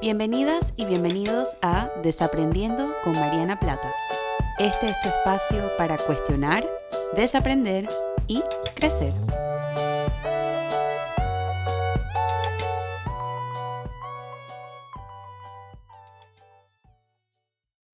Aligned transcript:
Bienvenidas 0.00 0.72
y 0.78 0.86
bienvenidos 0.86 1.58
a 1.60 1.90
Desaprendiendo 2.02 2.90
con 3.04 3.12
Mariana 3.12 3.60
Plata. 3.60 3.92
Este 4.58 4.86
es 4.86 4.98
tu 5.02 5.10
espacio 5.10 5.70
para 5.76 5.98
cuestionar, 5.98 6.66
desaprender 7.14 7.86
y 8.26 8.40
crecer. 8.74 9.12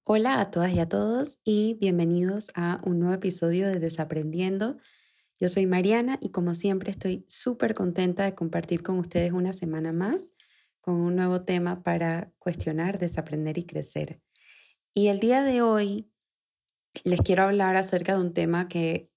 Hola 0.04 0.40
a 0.40 0.52
todas 0.52 0.72
y 0.72 0.78
a 0.78 0.88
todos 0.88 1.40
y 1.42 1.74
bienvenidos 1.80 2.52
a 2.54 2.80
un 2.84 3.00
nuevo 3.00 3.14
episodio 3.14 3.66
de 3.66 3.80
Desaprendiendo. 3.80 4.76
Yo 5.40 5.48
soy 5.48 5.66
Mariana 5.66 6.18
y 6.20 6.30
como 6.30 6.54
siempre 6.54 6.92
estoy 6.92 7.24
súper 7.26 7.74
contenta 7.74 8.22
de 8.22 8.36
compartir 8.36 8.84
con 8.84 9.00
ustedes 9.00 9.32
una 9.32 9.52
semana 9.52 9.92
más 9.92 10.34
con 10.86 11.00
un 11.00 11.16
nuevo 11.16 11.42
tema 11.42 11.82
para 11.82 12.32
cuestionar, 12.38 13.00
desaprender 13.00 13.58
y 13.58 13.64
crecer. 13.64 14.20
Y 14.94 15.08
el 15.08 15.18
día 15.18 15.42
de 15.42 15.60
hoy 15.60 16.12
les 17.02 17.20
quiero 17.22 17.42
hablar 17.42 17.74
acerca 17.74 18.14
de 18.14 18.20
un 18.20 18.32
tema 18.32 18.68
que 18.68 19.10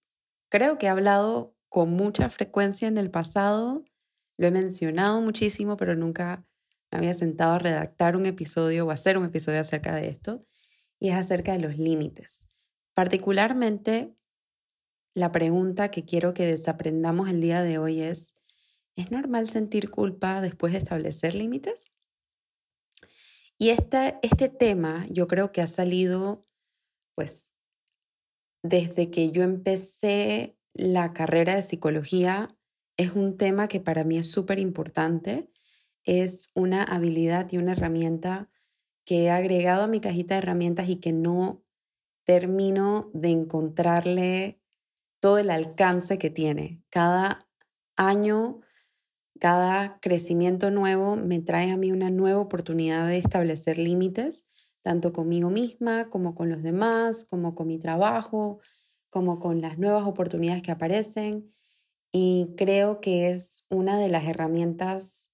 creo 0.50 0.80
que 0.80 0.88
he 0.88 0.90
hablado 0.90 1.56
con 1.70 1.92
mucha 1.92 2.28
frecuencia 2.32 2.88
en 2.88 2.98
el 2.98 3.12
pasado, 3.12 3.86
lo 4.36 4.48
he 4.48 4.52
mencionado 4.52 5.22
muchísimo, 5.22 5.78
pero 5.78 5.94
nunca 5.96 6.44
me 6.92 6.98
había 6.98 7.14
sentado 7.14 7.54
a 7.54 7.60
redactar 7.60 8.16
un 8.16 8.26
episodio 8.26 8.88
o 8.88 8.90
hacer 8.90 9.20
un 9.20 9.26
episodio 9.26 9.62
acerca 9.62 9.96
de 9.96 10.08
esto, 10.08 10.44
y 11.00 11.10
es 11.10 11.16
acerca 11.16 11.52
de 11.52 11.60
los 11.60 11.78
límites. 11.78 12.50
Particularmente, 12.96 14.16
la 15.14 15.32
pregunta 15.32 15.92
que 15.92 16.04
quiero 16.04 16.34
que 16.34 16.48
desaprendamos 16.48 17.30
el 17.30 17.42
día 17.42 17.62
de 17.62 17.78
hoy 17.78 18.02
es, 18.02 18.39
¿Es 18.96 19.12
normal 19.12 19.50
sentir 19.50 19.90
culpa 19.90 20.42
después 20.42 20.74
de 20.74 20.80
establecer 20.80 21.36
límites? 21.36 21.90
Y 23.58 23.70
esta, 23.70 24.20
este 24.22 24.50
tema 24.50 25.06
yo 25.10 25.28
creo 25.28 25.52
que 25.52 25.62
ha 25.62 25.68
salido, 25.68 26.46
pues, 27.16 27.56
desde 28.64 29.12
que 29.12 29.32
yo 29.32 29.44
empecé 29.44 30.58
la 30.74 31.14
carrera 31.14 31.56
de 31.56 31.64
psicología, 31.64 32.56
es 32.98 33.14
un 33.16 33.38
tema 33.38 33.68
que 33.68 33.80
para 33.80 34.04
mí 34.04 34.18
es 34.18 34.30
súper 34.30 34.60
importante. 34.60 35.50
Es 36.04 36.52
una 36.54 36.84
habilidad 36.84 37.52
y 37.52 37.58
una 37.58 37.74
herramienta 37.74 38.50
que 39.06 39.24
he 39.24 39.30
agregado 39.30 39.84
a 39.84 39.88
mi 39.88 40.02
cajita 40.02 40.36
de 40.36 40.40
herramientas 40.40 40.90
y 40.90 40.98
que 40.98 41.14
no 41.14 41.64
termino 42.26 43.10
de 43.14 43.30
encontrarle 43.30 44.62
todo 45.20 45.38
el 45.38 45.50
alcance 45.50 46.18
que 46.18 46.30
tiene. 46.30 46.84
Cada 46.90 47.48
año 47.96 48.62
cada 49.40 50.00
crecimiento 50.00 50.72
nuevo 50.72 51.16
me 51.16 51.40
trae 51.40 51.72
a 51.72 51.78
mí 51.78 51.92
una 51.92 52.10
nueva 52.10 52.40
oportunidad 52.40 53.08
de 53.08 53.18
establecer 53.18 53.78
límites, 53.78 54.50
tanto 54.82 55.14
conmigo 55.14 55.50
misma 55.50 56.10
como 56.10 56.36
con 56.36 56.50
los 56.50 56.62
demás, 56.64 57.26
como 57.26 57.56
con 57.56 57.68
mi 57.68 57.80
trabajo, 57.80 58.60
como 59.10 59.40
con 59.40 59.62
las 59.62 59.78
nuevas 59.78 60.06
oportunidades 60.08 60.62
que 60.62 60.72
aparecen. 60.72 61.52
Y 62.12 62.54
creo 62.58 63.02
que 63.02 63.30
es 63.32 63.66
una 63.70 63.98
de 64.00 64.10
las 64.10 64.26
herramientas 64.26 65.32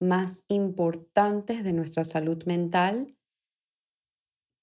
más 0.00 0.44
importantes 0.48 1.64
de 1.64 1.72
nuestra 1.72 2.04
salud 2.04 2.44
mental 2.44 3.16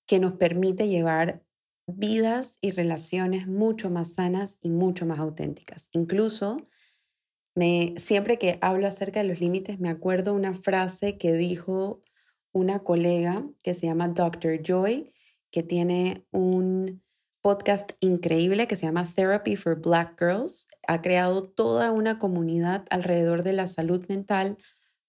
que 0.05 0.19
nos 0.19 0.33
permite 0.33 0.87
llevar 0.87 1.43
vidas 1.87 2.57
y 2.61 2.71
relaciones 2.71 3.47
mucho 3.47 3.89
más 3.89 4.13
sanas 4.13 4.59
y 4.61 4.69
mucho 4.69 5.05
más 5.05 5.19
auténticas. 5.19 5.89
Incluso 5.93 6.57
siempre 7.97 8.37
que 8.37 8.57
hablo 8.61 8.87
acerca 8.87 9.21
de 9.21 9.27
los 9.27 9.39
límites, 9.39 9.79
me 9.79 9.89
acuerdo 9.89 10.33
una 10.33 10.53
frase 10.53 11.17
que 11.17 11.33
dijo 11.33 12.01
una 12.51 12.79
colega 12.79 13.45
que 13.61 13.73
se 13.73 13.87
llama 13.87 14.09
Dr. 14.09 14.61
Joy, 14.61 15.13
que 15.51 15.63
tiene 15.63 16.25
un 16.31 17.01
podcast 17.41 17.93
increíble 17.99 18.67
que 18.67 18.75
se 18.75 18.85
llama 18.85 19.07
Therapy 19.13 19.55
for 19.55 19.79
Black 19.79 20.19
Girls. 20.19 20.67
Ha 20.87 21.01
creado 21.01 21.43
toda 21.43 21.91
una 21.91 22.19
comunidad 22.19 22.85
alrededor 22.89 23.43
de 23.43 23.53
la 23.53 23.67
salud 23.67 24.05
mental 24.07 24.57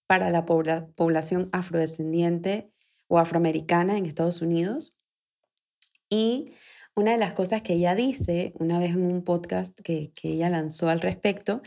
para 0.07 0.31
la 0.31 0.45
población 0.45 1.49
afrodescendiente 1.53 2.71
o 3.07 3.19
afroamericana 3.19 3.99
en 3.99 4.07
Estados 4.07 4.43
Unidos. 4.43 4.97
Y 6.09 6.53
una 6.95 7.13
de 7.13 7.19
las 7.19 7.35
cosas 7.35 7.63
que 7.63 7.75
ella 7.75 7.95
dice 7.95 8.53
una 8.57 8.79
vez 8.79 8.91
en 8.91 9.05
un 9.05 9.25
podcast 9.25 9.79
que, 9.81 10.13
que 10.15 10.31
ella 10.31 10.51
lanzó 10.51 10.89
al 10.89 11.01
respecto 11.01 11.63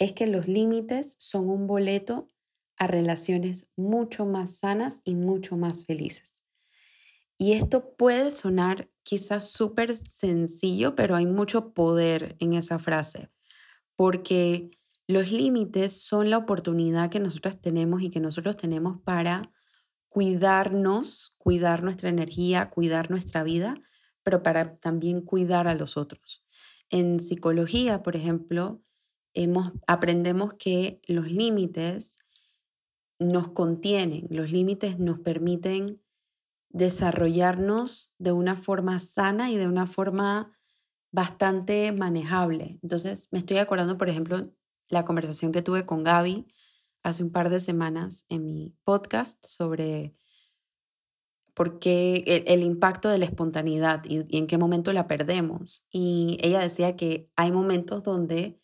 es 0.00 0.12
que 0.14 0.26
los 0.26 0.48
límites 0.48 1.14
son 1.20 1.48
un 1.48 1.68
boleto 1.68 2.26
a 2.76 2.86
relaciones 2.86 3.70
mucho 3.76 4.24
más 4.24 4.56
sanas 4.56 5.02
y 5.04 5.14
mucho 5.14 5.58
más 5.58 5.84
felices. 5.84 6.42
Y 7.38 7.52
esto 7.52 7.94
puede 7.96 8.30
sonar 8.30 8.90
quizás 9.02 9.50
súper 9.50 9.94
sencillo, 9.94 10.96
pero 10.96 11.16
hay 11.16 11.26
mucho 11.26 11.74
poder 11.74 12.34
en 12.38 12.54
esa 12.54 12.78
frase, 12.78 13.30
porque 13.94 14.70
los 15.06 15.32
límites 15.32 16.00
son 16.00 16.30
la 16.30 16.38
oportunidad 16.38 17.10
que 17.10 17.20
nosotros 17.20 17.60
tenemos 17.60 18.02
y 18.02 18.10
que 18.10 18.20
nosotros 18.20 18.56
tenemos 18.56 19.00
para 19.02 19.52
cuidarnos, 20.08 21.34
cuidar 21.36 21.82
nuestra 21.82 22.08
energía, 22.08 22.70
cuidar 22.70 23.10
nuestra 23.10 23.42
vida, 23.42 23.74
pero 24.22 24.42
para 24.42 24.76
también 24.76 25.20
cuidar 25.20 25.68
a 25.68 25.74
los 25.74 25.98
otros. 25.98 26.44
En 26.88 27.20
psicología, 27.20 28.02
por 28.02 28.16
ejemplo, 28.16 28.82
aprendemos 29.86 30.54
que 30.54 31.00
los 31.06 31.30
límites 31.30 32.20
nos 33.18 33.48
contienen, 33.48 34.26
los 34.30 34.50
límites 34.50 34.98
nos 34.98 35.20
permiten 35.20 36.02
desarrollarnos 36.70 38.14
de 38.18 38.32
una 38.32 38.56
forma 38.56 38.98
sana 38.98 39.50
y 39.50 39.56
de 39.56 39.66
una 39.66 39.86
forma 39.86 40.56
bastante 41.12 41.92
manejable. 41.92 42.78
Entonces, 42.82 43.28
me 43.30 43.40
estoy 43.40 43.58
acordando, 43.58 43.98
por 43.98 44.08
ejemplo, 44.08 44.40
la 44.88 45.04
conversación 45.04 45.52
que 45.52 45.62
tuve 45.62 45.84
con 45.84 46.02
Gaby 46.02 46.46
hace 47.02 47.22
un 47.24 47.30
par 47.30 47.50
de 47.50 47.60
semanas 47.60 48.24
en 48.28 48.44
mi 48.44 48.74
podcast 48.84 49.44
sobre 49.46 50.14
por 51.54 51.78
qué 51.78 52.44
el, 52.46 52.62
impacto 52.62 53.08
de 53.08 53.18
la 53.18 53.24
espontaneidad 53.24 54.04
y, 54.04 54.24
y, 54.28 54.38
en 54.38 54.46
qué 54.46 54.56
momento 54.56 54.92
la 54.92 55.08
perdemos. 55.08 55.86
Y 55.90 56.38
ella 56.40 56.60
decía 56.60 56.96
que 56.96 57.28
hay 57.36 57.52
momentos 57.52 58.02
donde 58.02 58.60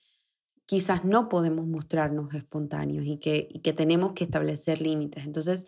quizás 0.67 1.05
no 1.05 1.29
podemos 1.29 1.67
mostrarnos 1.67 2.35
espontáneos 2.35 3.07
y 3.07 3.19
que, 3.19 3.49
que 3.63 3.73
tenemos 3.73 4.13
que 4.13 4.25
establecer 4.25 4.83
límites. 4.83 5.25
Entonces, 5.25 5.67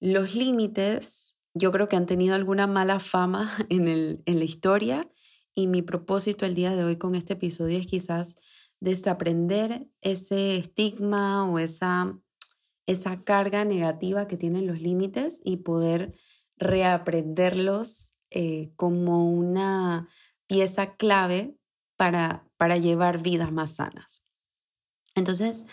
los 0.00 0.34
límites 0.34 1.36
yo 1.54 1.72
creo 1.72 1.88
que 1.88 1.96
han 1.96 2.06
tenido 2.06 2.34
alguna 2.34 2.66
mala 2.66 3.00
fama 3.00 3.52
en, 3.68 3.88
el, 3.88 4.22
en 4.26 4.38
la 4.38 4.44
historia 4.44 5.08
y 5.54 5.66
mi 5.66 5.82
propósito 5.82 6.46
el 6.46 6.54
día 6.54 6.74
de 6.74 6.84
hoy 6.84 6.96
con 6.96 7.14
este 7.14 7.34
episodio 7.34 7.78
es 7.78 7.86
quizás 7.86 8.36
desaprender 8.80 9.88
ese 10.00 10.56
estigma 10.56 11.50
o 11.50 11.58
esa, 11.58 12.18
esa 12.86 13.22
carga 13.24 13.64
negativa 13.64 14.26
que 14.26 14.36
tienen 14.36 14.66
los 14.66 14.80
límites 14.80 15.42
y 15.44 15.58
poder 15.58 16.14
reaprenderlos 16.56 18.14
eh, 18.30 18.72
como 18.76 19.30
una 19.30 20.08
pieza 20.46 20.94
clave 20.96 21.56
para, 21.96 22.49
para 22.60 22.76
llevar 22.76 23.22
vidas 23.22 23.50
más 23.50 23.76
sanas. 23.76 24.26
Entonces, 25.14 25.64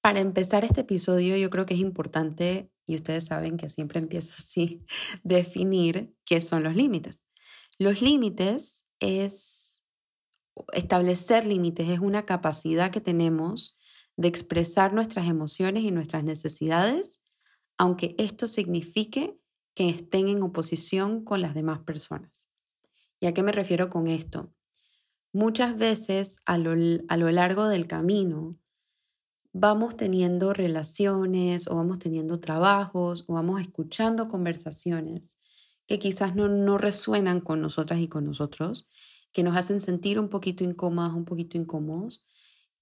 para 0.00 0.20
empezar 0.20 0.64
este 0.64 0.80
episodio, 0.80 1.36
yo 1.36 1.50
creo 1.50 1.66
que 1.66 1.74
es 1.74 1.80
importante, 1.80 2.72
y 2.86 2.94
ustedes 2.94 3.26
saben 3.26 3.58
que 3.58 3.68
siempre 3.68 3.98
empiezo 3.98 4.32
así, 4.38 4.82
definir 5.22 6.16
qué 6.24 6.40
son 6.40 6.62
los 6.62 6.74
límites. 6.74 7.22
Los 7.78 8.00
límites 8.00 8.88
es 8.98 9.84
establecer 10.72 11.44
límites, 11.44 11.90
es 11.90 11.98
una 11.98 12.24
capacidad 12.24 12.90
que 12.90 13.02
tenemos 13.02 13.78
de 14.16 14.28
expresar 14.28 14.94
nuestras 14.94 15.28
emociones 15.28 15.82
y 15.82 15.90
nuestras 15.90 16.24
necesidades, 16.24 17.20
aunque 17.76 18.14
esto 18.16 18.46
signifique 18.46 19.38
que 19.74 19.90
estén 19.90 20.28
en 20.28 20.42
oposición 20.42 21.24
con 21.26 21.42
las 21.42 21.52
demás 21.54 21.80
personas. 21.80 22.48
¿Y 23.20 23.26
a 23.26 23.34
qué 23.34 23.42
me 23.42 23.52
refiero 23.52 23.90
con 23.90 24.06
esto? 24.06 24.50
Muchas 25.32 25.76
veces 25.76 26.40
a 26.44 26.58
lo, 26.58 26.74
largo 27.30 27.68
del 27.68 27.86
camino 27.86 28.58
vamos 29.52 29.96
teniendo 29.96 30.52
relaciones 30.52 31.68
o 31.68 31.76
vamos 31.76 31.98
teniendo 31.98 32.40
trabajos 32.40 33.24
o 33.26 33.34
vamos 33.34 33.60
escuchando 33.60 34.28
conversaciones 34.28 35.38
que 35.86 35.98
quizás 35.98 36.34
no, 36.34 36.48
no 36.48 36.78
resuenan 36.78 37.40
con 37.40 37.60
nosotras 37.60 38.00
y 38.00 38.08
con 38.08 38.24
nosotros, 38.24 38.88
que 39.32 39.42
nos 39.42 39.56
hacen 39.56 39.80
sentir 39.80 40.18
un 40.18 40.28
poquito 40.28 40.64
incómodas, 40.64 41.12
un 41.12 41.24
poquito 41.24 41.58
incómodos 41.58 42.24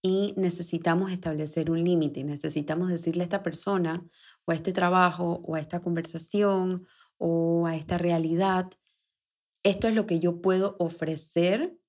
y 0.03 0.35
necesitamos 0.37 1.13
establecer 1.13 1.71
un 1.71 1.83
límite, 1.83 2.25
necesitamos 2.25 2.89
decirle 2.89 3.23
a 3.23 3.25
esta 3.25 3.43
persona 3.43 4.05
o 4.45 4.53
a 4.53 4.55
este 4.55 4.73
trabajo 4.73 5.41
o 5.45 5.55
a 5.55 5.61
esta 5.61 5.81
conversación 5.81 6.87
o 7.19 7.67
a 7.67 7.77
esta 7.77 7.99
realidad, 7.99 8.71
esto 9.63 9.89
es 9.89 9.95
lo 9.95 10.07
que 10.07 10.21
yo 10.21 10.41
puedo 10.41 10.77
ofrecer 10.79 11.80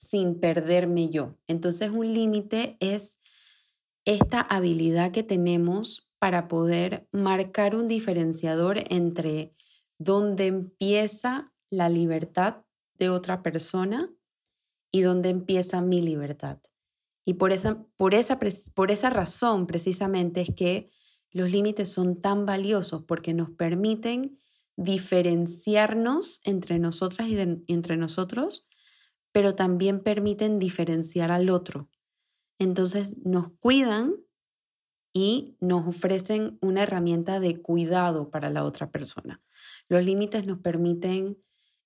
sin 0.00 0.40
perderme 0.40 1.10
yo. 1.10 1.36
Entonces 1.46 1.90
un 1.90 2.12
límite 2.12 2.76
es 2.80 3.20
esta 4.04 4.40
habilidad 4.40 5.12
que 5.12 5.22
tenemos 5.22 6.10
para 6.18 6.48
poder 6.48 7.08
marcar 7.12 7.76
un 7.76 7.88
diferenciador 7.88 8.78
entre 8.88 9.54
dónde 9.98 10.46
empieza 10.46 11.52
la 11.70 11.88
libertad 11.88 12.64
de 12.94 13.10
otra 13.10 13.42
persona 13.42 14.10
y 14.90 15.02
dónde 15.02 15.28
empieza 15.28 15.80
mi 15.80 16.00
libertad. 16.00 16.58
Y 17.24 17.34
por 17.34 17.52
esa, 17.52 17.84
por 17.96 18.14
esa, 18.14 18.38
por 18.74 18.90
esa 18.90 19.10
razón 19.10 19.66
precisamente 19.66 20.40
es 20.40 20.50
que 20.54 20.90
los 21.30 21.52
límites 21.52 21.88
son 21.90 22.20
tan 22.20 22.44
valiosos 22.44 23.04
porque 23.04 23.34
nos 23.34 23.50
permiten 23.50 24.38
diferenciarnos 24.76 26.40
entre 26.44 26.78
nosotras 26.78 27.28
y 27.28 27.38
entre 27.68 27.96
nosotros, 27.96 28.66
pero 29.32 29.54
también 29.54 30.00
permiten 30.00 30.58
diferenciar 30.58 31.30
al 31.30 31.50
otro. 31.50 31.88
Entonces 32.58 33.16
nos 33.24 33.50
cuidan 33.58 34.14
y 35.12 35.56
nos 35.60 35.88
ofrecen 35.88 36.58
una 36.60 36.82
herramienta 36.82 37.40
de 37.40 37.60
cuidado 37.60 38.30
para 38.30 38.50
la 38.50 38.64
otra 38.64 38.90
persona. 38.90 39.42
Los 39.88 40.04
límites 40.04 40.46
nos 40.46 40.58
permiten 40.58 41.38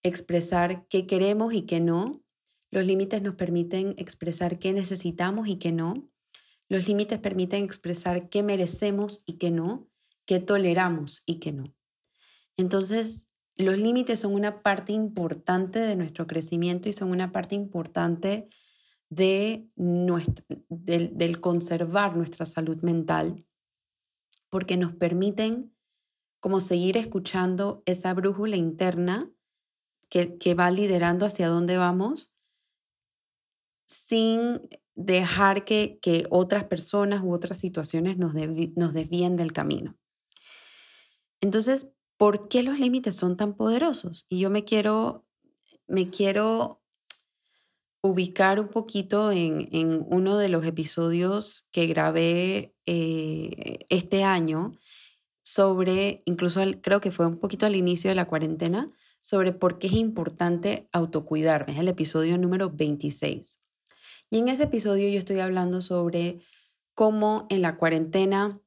expresar 0.02 0.86
qué 0.88 1.06
queremos 1.06 1.54
y 1.54 1.62
qué 1.62 1.80
no. 1.80 2.22
Los 2.70 2.86
límites 2.86 3.22
nos 3.22 3.36
permiten 3.36 3.94
expresar 3.98 4.58
qué 4.58 4.72
necesitamos 4.72 5.48
y 5.48 5.56
qué 5.56 5.72
no. 5.72 6.10
Los 6.68 6.88
límites 6.88 7.18
permiten 7.18 7.64
expresar 7.64 8.28
qué 8.28 8.42
merecemos 8.42 9.20
y 9.26 9.34
qué 9.34 9.50
no, 9.50 9.88
qué 10.26 10.40
toleramos 10.40 11.22
y 11.24 11.38
qué 11.38 11.52
no. 11.52 11.74
Entonces, 12.56 13.30
los 13.56 13.78
límites 13.78 14.20
son 14.20 14.34
una 14.34 14.60
parte 14.60 14.92
importante 14.92 15.78
de 15.78 15.96
nuestro 15.96 16.26
crecimiento 16.26 16.88
y 16.88 16.92
son 16.92 17.10
una 17.10 17.32
parte 17.32 17.54
importante 17.54 18.48
de 19.10 19.68
del, 19.76 21.40
conservar 21.40 22.16
nuestra 22.16 22.46
salud 22.46 22.82
mental, 22.82 23.46
porque 24.48 24.76
nos 24.76 24.94
permiten 24.94 25.72
como 26.40 26.60
seguir 26.60 26.96
escuchando 26.96 27.82
esa 27.86 28.12
brújula 28.12 28.56
interna 28.56 29.30
que, 30.08 30.36
que 30.36 30.54
va 30.54 30.70
liderando 30.70 31.26
hacia 31.26 31.48
dónde 31.48 31.76
vamos 31.76 32.36
sin 33.86 34.68
dejar 34.94 35.64
que, 35.64 35.98
que 36.00 36.26
otras 36.30 36.64
personas 36.64 37.22
u 37.22 37.32
otras 37.32 37.58
situaciones 37.58 38.18
nos, 38.18 38.34
nos 38.34 38.92
desvíen 38.92 39.36
del 39.36 39.52
camino. 39.52 39.96
Entonces, 41.40 41.93
¿por 42.16 42.48
qué 42.48 42.62
los 42.62 42.78
límites 42.78 43.16
son 43.16 43.36
tan 43.36 43.54
poderosos? 43.54 44.26
Y 44.28 44.38
yo 44.40 44.50
me 44.50 44.64
quiero, 44.64 45.24
me 45.86 46.10
quiero 46.10 46.82
ubicar 48.02 48.60
un 48.60 48.68
poquito 48.68 49.32
en, 49.32 49.68
en 49.72 50.04
uno 50.10 50.36
de 50.36 50.48
los 50.48 50.64
episodios 50.66 51.68
que 51.72 51.86
grabé 51.86 52.74
eh, 52.86 53.86
este 53.88 54.24
año 54.24 54.72
sobre, 55.42 56.22
incluso 56.26 56.60
creo 56.82 57.00
que 57.00 57.10
fue 57.10 57.26
un 57.26 57.38
poquito 57.38 57.64
al 57.66 57.76
inicio 57.76 58.10
de 58.10 58.14
la 58.14 58.26
cuarentena, 58.26 58.90
sobre 59.22 59.52
por 59.52 59.78
qué 59.78 59.86
es 59.86 59.94
importante 59.94 60.88
autocuidarme. 60.92 61.72
Es 61.72 61.78
el 61.78 61.88
episodio 61.88 62.36
número 62.36 62.70
26. 62.70 63.58
Y 64.30 64.38
en 64.38 64.48
ese 64.48 64.64
episodio 64.64 65.08
yo 65.08 65.18
estoy 65.18 65.38
hablando 65.38 65.80
sobre 65.80 66.40
cómo 66.94 67.46
en 67.48 67.62
la 67.62 67.76
cuarentena 67.76 68.60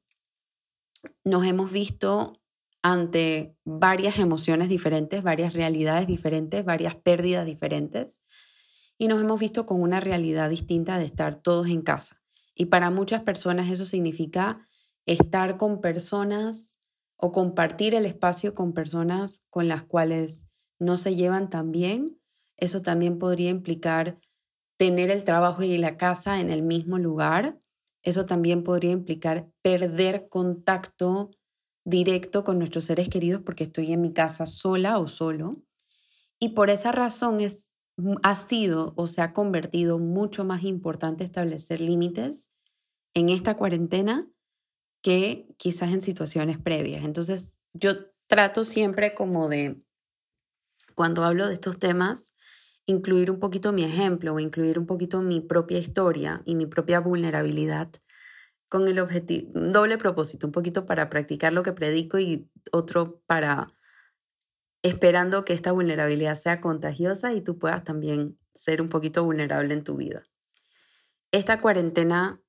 nos 1.22 1.46
hemos 1.46 1.70
visto 1.70 2.40
ante 2.82 3.56
varias 3.64 4.18
emociones 4.18 4.68
diferentes, 4.68 5.22
varias 5.22 5.52
realidades 5.52 6.06
diferentes, 6.06 6.64
varias 6.64 6.94
pérdidas 6.94 7.44
diferentes 7.46 8.20
y 8.98 9.08
nos 9.08 9.22
hemos 9.22 9.38
visto 9.38 9.64
con 9.64 9.80
una 9.80 10.00
realidad 10.00 10.50
distinta 10.50 10.98
de 10.98 11.04
estar 11.04 11.36
todos 11.36 11.68
en 11.68 11.82
casa. 11.82 12.20
Y 12.54 12.66
para 12.66 12.90
muchas 12.90 13.22
personas 13.22 13.70
eso 13.70 13.84
significa 13.84 14.66
estar 15.06 15.56
con 15.56 15.80
personas 15.80 16.80
o 17.16 17.32
compartir 17.32 17.94
el 17.94 18.04
espacio 18.04 18.54
con 18.54 18.74
personas 18.74 19.44
con 19.50 19.68
las 19.68 19.84
cuales 19.84 20.48
no 20.78 20.96
se 20.96 21.14
llevan 21.14 21.48
tan 21.48 21.70
bien. 21.70 22.20
Eso 22.56 22.82
también 22.82 23.18
podría 23.18 23.50
implicar 23.50 24.18
tener 24.76 25.10
el 25.10 25.24
trabajo 25.24 25.62
y 25.62 25.78
la 25.78 25.96
casa 25.96 26.40
en 26.40 26.50
el 26.50 26.62
mismo 26.62 26.98
lugar. 26.98 27.60
Eso 28.02 28.26
también 28.26 28.64
podría 28.64 28.90
implicar 28.90 29.48
perder 29.62 30.28
contacto 30.28 31.30
directo 31.88 32.44
con 32.44 32.58
nuestros 32.58 32.84
seres 32.84 33.08
queridos 33.08 33.42
porque 33.42 33.64
estoy 33.64 33.92
en 33.92 34.02
mi 34.02 34.12
casa 34.12 34.46
sola 34.46 34.98
o 34.98 35.08
solo. 35.08 35.62
Y 36.38 36.50
por 36.50 36.70
esa 36.70 36.92
razón 36.92 37.40
es 37.40 37.72
ha 38.22 38.34
sido 38.34 38.92
o 38.96 39.06
se 39.06 39.22
ha 39.22 39.32
convertido 39.32 39.98
mucho 39.98 40.44
más 40.44 40.62
importante 40.62 41.24
establecer 41.24 41.80
límites 41.80 42.52
en 43.14 43.28
esta 43.28 43.56
cuarentena 43.56 44.28
que 45.02 45.48
quizás 45.56 45.92
en 45.92 46.00
situaciones 46.00 46.58
previas. 46.58 47.04
Entonces, 47.04 47.56
yo 47.72 47.92
trato 48.28 48.62
siempre 48.62 49.14
como 49.14 49.48
de, 49.48 49.82
cuando 50.94 51.24
hablo 51.24 51.48
de 51.48 51.54
estos 51.54 51.78
temas, 51.78 52.34
incluir 52.86 53.30
un 53.30 53.40
poquito 53.40 53.72
mi 53.72 53.84
ejemplo 53.84 54.34
o 54.34 54.38
incluir 54.38 54.78
un 54.78 54.86
poquito 54.86 55.20
mi 55.20 55.40
propia 55.40 55.78
historia 55.78 56.42
y 56.44 56.54
mi 56.54 56.66
propia 56.66 57.00
vulnerabilidad 57.00 57.90
con 58.68 58.86
el 58.88 58.98
objetivo, 58.98 59.50
doble 59.54 59.98
propósito, 59.98 60.46
un 60.46 60.52
poquito 60.52 60.86
para 60.86 61.08
practicar 61.08 61.52
lo 61.52 61.62
que 61.62 61.72
predico 61.72 62.18
y 62.18 62.50
otro 62.72 63.20
para 63.26 63.72
esperando 64.82 65.44
que 65.44 65.54
esta 65.54 65.72
vulnerabilidad 65.72 66.36
sea 66.36 66.60
contagiosa 66.60 67.32
y 67.32 67.40
tú 67.40 67.58
puedas 67.58 67.84
también 67.84 68.38
ser 68.54 68.80
un 68.80 68.88
poquito 68.88 69.24
vulnerable 69.24 69.74
en 69.74 69.84
tu 69.84 69.96
vida. 69.96 70.24
Esta 71.32 71.60
cuarentena, 71.60 72.40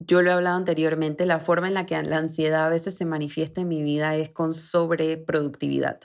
yo 0.00 0.22
lo 0.22 0.30
he 0.30 0.32
hablado 0.34 0.56
anteriormente, 0.56 1.26
la 1.26 1.40
forma 1.40 1.68
en 1.68 1.74
la 1.74 1.86
que 1.86 2.00
la 2.02 2.18
ansiedad 2.18 2.66
a 2.66 2.70
veces 2.70 2.96
se 2.96 3.04
manifiesta 3.04 3.60
en 3.60 3.68
mi 3.68 3.82
vida 3.82 4.16
es 4.16 4.30
con 4.30 4.52
sobreproductividad. 4.52 6.00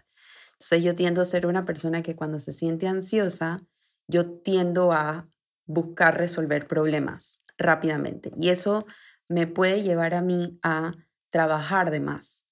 Entonces 0.54 0.84
yo 0.84 0.96
tiendo 0.96 1.22
a 1.22 1.26
ser 1.26 1.48
una 1.48 1.66
persona 1.66 2.04
que 2.04 2.16
cuando 2.16 2.40
se 2.40 2.54
siente 2.54 2.88
ansiosa, 2.88 3.62
yo 4.08 4.40
tiendo 4.42 4.92
a 4.94 5.28
buscar 5.66 6.18
resolver 6.18 6.68
problemas 6.68 7.43
rápidamente 7.58 8.32
y 8.40 8.50
eso 8.50 8.86
me 9.30 9.48
puede 9.48 9.84
llevar 9.84 10.14
a 10.14 10.22
mí 10.22 10.60
a 10.64 10.94
trabajar 11.30 11.92
de 11.92 12.00
más 12.00 12.48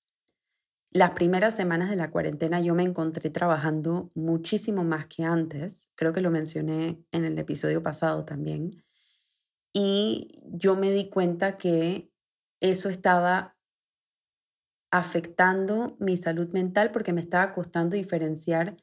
las 0.93 1.11
primeras 1.11 1.55
semanas 1.55 1.89
de 1.89 1.95
la 1.95 2.11
cuarentena 2.11 2.59
yo 2.59 2.75
me 2.75 2.83
encontré 2.83 3.29
trabajando 3.29 4.11
muchísimo 4.13 4.83
más 4.83 5.07
que 5.07 5.23
antes, 5.23 5.89
creo 5.95 6.11
que 6.11 6.19
lo 6.19 6.31
mencioné 6.31 7.01
en 7.13 7.23
el 7.23 7.39
episodio 7.39 7.81
pasado 7.81 8.25
también, 8.25 8.83
y 9.73 10.43
yo 10.43 10.75
me 10.75 10.91
di 10.91 11.09
cuenta 11.09 11.57
que 11.57 12.11
eso 12.59 12.89
estaba 12.89 13.55
afectando 14.91 15.95
mi 15.99 16.17
salud 16.17 16.49
mental 16.49 16.91
porque 16.91 17.13
me 17.13 17.21
estaba 17.21 17.53
costando 17.53 17.95
diferenciar 17.95 18.75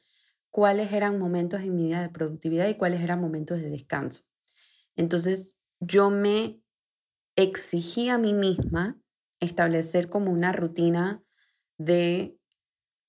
cuáles 0.49 0.91
eran 0.91 1.19
momentos 1.19 1.61
en 1.61 1.75
mi 1.75 1.83
vida 1.83 2.01
de 2.01 2.09
productividad 2.09 2.67
y 2.67 2.73
cuáles 2.73 3.01
eran 3.01 3.21
momentos 3.21 3.61
de 3.61 3.69
descanso. 3.69 4.23
Entonces 4.95 5.58
yo 5.79 6.09
me 6.09 6.61
exigí 7.35 8.09
a 8.09 8.17
mí 8.17 8.33
misma 8.33 8.99
establecer 9.39 10.09
como 10.09 10.31
una 10.31 10.51
rutina 10.51 11.23
de 11.77 12.37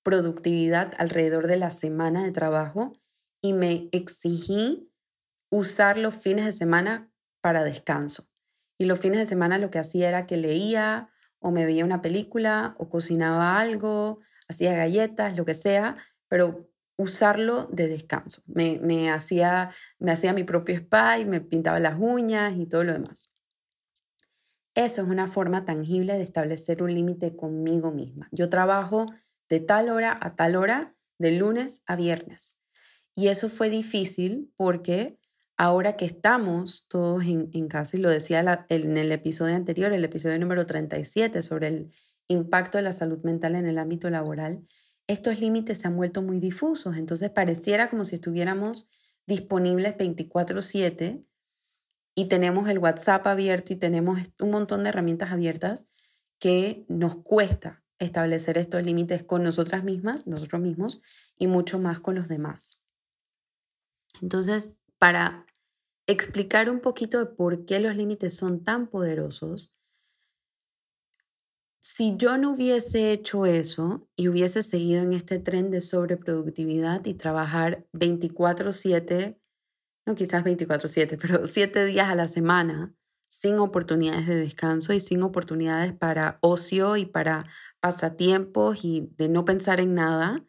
productividad 0.03 0.93
alrededor 0.97 1.47
de 1.47 1.57
la 1.57 1.69
semana 1.69 2.23
de 2.23 2.31
trabajo 2.31 2.93
y 3.41 3.53
me 3.53 3.89
exigí 3.91 4.89
usar 5.49 5.97
los 5.97 6.15
fines 6.15 6.45
de 6.45 6.53
semana 6.53 7.11
para 7.41 7.63
descanso. 7.63 8.29
Y 8.77 8.85
los 8.85 8.99
fines 8.99 9.19
de 9.19 9.25
semana 9.25 9.57
lo 9.57 9.69
que 9.69 9.79
hacía 9.79 10.07
era 10.07 10.25
que 10.25 10.37
leía 10.37 11.09
o 11.39 11.51
me 11.51 11.65
veía 11.65 11.85
una 11.85 12.01
película 12.01 12.75
o 12.79 12.89
cocinaba 12.89 13.59
algo, 13.59 14.19
hacía 14.47 14.75
galletas, 14.75 15.35
lo 15.35 15.45
que 15.45 15.55
sea, 15.55 15.97
pero 16.27 16.70
usarlo 17.01 17.67
de 17.71 17.87
descanso. 17.87 18.41
Me, 18.45 18.79
me, 18.79 19.09
hacía, 19.09 19.71
me 19.99 20.11
hacía 20.11 20.33
mi 20.33 20.43
propio 20.43 20.75
spa 20.75 21.19
y 21.19 21.25
me 21.25 21.41
pintaba 21.41 21.79
las 21.79 21.99
uñas 21.99 22.57
y 22.57 22.65
todo 22.65 22.83
lo 22.83 22.93
demás. 22.93 23.33
Eso 24.73 25.01
es 25.01 25.07
una 25.07 25.27
forma 25.27 25.65
tangible 25.65 26.13
de 26.17 26.23
establecer 26.23 26.81
un 26.81 26.93
límite 26.93 27.35
conmigo 27.35 27.91
misma. 27.91 28.29
Yo 28.31 28.49
trabajo 28.49 29.05
de 29.49 29.59
tal 29.59 29.89
hora 29.89 30.17
a 30.21 30.35
tal 30.35 30.55
hora, 30.55 30.95
de 31.17 31.33
lunes 31.33 31.83
a 31.85 31.95
viernes. 31.95 32.61
Y 33.15 33.27
eso 33.27 33.49
fue 33.49 33.69
difícil 33.69 34.51
porque 34.55 35.19
ahora 35.57 35.97
que 35.97 36.05
estamos 36.05 36.87
todos 36.87 37.23
en, 37.25 37.67
casa, 37.67 37.97
y 37.97 37.99
lo 37.99 38.09
decía 38.09 38.65
en 38.69 38.97
el 38.97 39.11
episodio 39.11 39.55
anterior, 39.55 39.91
el 39.93 40.03
episodio 40.03 40.39
número 40.39 40.65
37, 40.65 41.41
sobre 41.41 41.67
el 41.67 41.91
impacto 42.27 42.77
de 42.77 42.83
la 42.83 42.93
salud 42.93 43.19
mental 43.23 43.55
en 43.55 43.67
el 43.67 43.77
ámbito 43.77 44.09
laboral, 44.09 44.65
estos 45.11 45.39
límites 45.39 45.79
se 45.79 45.87
han 45.87 45.97
vuelto 45.97 46.21
muy 46.21 46.39
difusos. 46.39 46.95
Entonces 46.95 47.29
pareciera 47.29 47.89
como 47.89 48.05
si 48.05 48.15
estuviéramos 48.15 48.89
disponibles 49.27 49.95
24/7 49.97 51.25
y 52.15 52.27
tenemos 52.27 52.67
el 52.69 52.79
WhatsApp 52.79 53.27
abierto 53.27 53.73
y 53.73 53.75
tenemos 53.77 54.19
un 54.39 54.51
montón 54.51 54.83
de 54.83 54.89
herramientas 54.89 55.31
abiertas 55.31 55.87
que 56.39 56.85
nos 56.87 57.17
cuesta 57.17 57.83
establecer 57.99 58.57
estos 58.57 58.83
límites 58.83 59.23
con 59.23 59.43
nosotras 59.43 59.83
mismas, 59.83 60.25
nosotros 60.25 60.59
mismos, 60.59 61.01
y 61.37 61.47
mucho 61.47 61.77
más 61.77 61.99
con 61.99 62.15
los 62.15 62.27
demás. 62.27 62.83
Entonces, 64.21 64.79
para 64.97 65.45
explicar 66.07 66.69
un 66.69 66.79
poquito 66.79 67.19
de 67.19 67.27
por 67.27 67.65
qué 67.65 67.79
los 67.79 67.95
límites 67.95 68.35
son 68.35 68.63
tan 68.63 68.87
poderosos, 68.87 69.73
si 71.81 72.15
yo 72.17 72.37
no 72.37 72.51
hubiese 72.51 73.11
hecho 73.11 73.45
eso 73.45 74.07
y 74.15 74.27
hubiese 74.27 74.61
seguido 74.63 75.01
en 75.01 75.13
este 75.13 75.39
tren 75.39 75.71
de 75.71 75.81
sobreproductividad 75.81 77.05
y 77.05 77.15
trabajar 77.15 77.85
24/7, 77.93 79.39
no 80.07 80.15
quizás 80.15 80.43
24/7, 80.43 81.17
pero 81.21 81.47
7 81.47 81.85
días 81.85 82.09
a 82.09 82.15
la 82.15 82.27
semana, 82.27 82.93
sin 83.29 83.59
oportunidades 83.59 84.27
de 84.27 84.35
descanso 84.37 84.93
y 84.93 84.99
sin 84.99 85.23
oportunidades 85.23 85.93
para 85.93 86.37
ocio 86.41 86.97
y 86.97 87.05
para 87.05 87.45
pasatiempos 87.81 88.85
y 88.85 89.09
de 89.17 89.29
no 89.29 89.45
pensar 89.45 89.79
en 89.79 89.95
nada, 89.95 90.45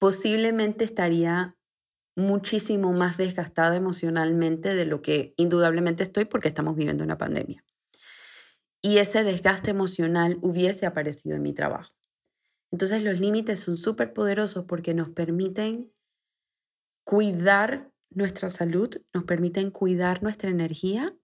posiblemente 0.00 0.84
estaría 0.84 1.56
muchísimo 2.16 2.92
más 2.92 3.16
desgastada 3.16 3.76
emocionalmente 3.76 4.74
de 4.74 4.86
lo 4.86 5.02
que 5.02 5.34
indudablemente 5.36 6.04
estoy 6.04 6.24
porque 6.26 6.48
estamos 6.48 6.76
viviendo 6.76 7.04
una 7.04 7.18
pandemia. 7.18 7.64
Y 8.82 8.98
ese 8.98 9.24
desgaste 9.24 9.70
emocional 9.70 10.38
hubiese 10.40 10.86
aparecido 10.86 11.36
en 11.36 11.42
mi 11.42 11.52
trabajo. 11.52 11.92
Entonces 12.70 13.02
los 13.02 13.20
límites 13.20 13.60
son 13.60 13.76
súper 13.76 14.12
poderosos 14.12 14.64
porque 14.66 14.94
nos 14.94 15.10
permiten 15.10 15.92
cuidar 17.04 17.90
nuestra 18.10 18.50
salud, 18.50 18.90
nos 19.14 19.24
permiten 19.24 19.70
cuidar 19.70 20.22
nuestra 20.22 20.50
energía 20.50 21.16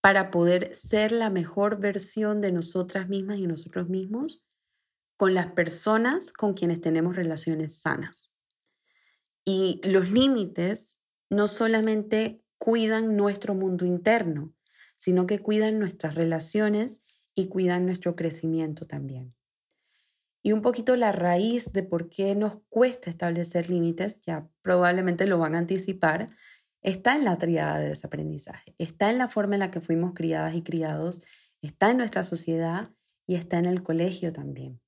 para 0.00 0.30
poder 0.30 0.74
ser 0.74 1.12
la 1.12 1.30
mejor 1.30 1.80
versión 1.80 2.40
de 2.40 2.52
nosotras 2.52 3.08
mismas 3.08 3.38
y 3.38 3.46
nosotros 3.46 3.88
mismos 3.88 4.44
con 5.16 5.34
las 5.34 5.52
personas 5.52 6.32
con 6.32 6.54
quienes 6.54 6.80
tenemos 6.80 7.16
relaciones 7.16 7.80
sanas. 7.80 8.34
Y 9.44 9.80
los 9.84 10.10
límites 10.10 11.02
no 11.30 11.48
solamente 11.48 12.42
cuidan 12.58 13.16
nuestro 13.16 13.54
mundo 13.54 13.84
interno, 13.84 14.54
sino 14.98 15.26
que 15.26 15.38
cuidan 15.38 15.78
nuestras 15.78 16.14
relaciones 16.14 17.02
y 17.34 17.46
cuidan 17.46 17.86
nuestro 17.86 18.14
crecimiento 18.16 18.86
también. 18.86 19.34
Y 20.42 20.52
un 20.52 20.60
poquito 20.60 20.96
la 20.96 21.12
raíz 21.12 21.72
de 21.72 21.82
por 21.82 22.10
qué 22.10 22.34
nos 22.34 22.58
cuesta 22.68 23.10
establecer 23.10 23.70
límites, 23.70 24.20
ya 24.26 24.48
probablemente 24.62 25.26
lo 25.26 25.38
van 25.38 25.54
a 25.54 25.58
anticipar, 25.58 26.28
está 26.82 27.16
en 27.16 27.24
la 27.24 27.38
triada 27.38 27.78
de 27.78 27.88
desaprendizaje, 27.88 28.74
está 28.78 29.10
en 29.10 29.18
la 29.18 29.28
forma 29.28 29.54
en 29.54 29.60
la 29.60 29.70
que 29.70 29.80
fuimos 29.80 30.14
criadas 30.14 30.56
y 30.56 30.62
criados, 30.62 31.22
está 31.62 31.90
en 31.90 31.98
nuestra 31.98 32.22
sociedad 32.22 32.90
y 33.26 33.34
está 33.34 33.58
en 33.58 33.66
el 33.66 33.82
colegio 33.82 34.32
también, 34.32 34.80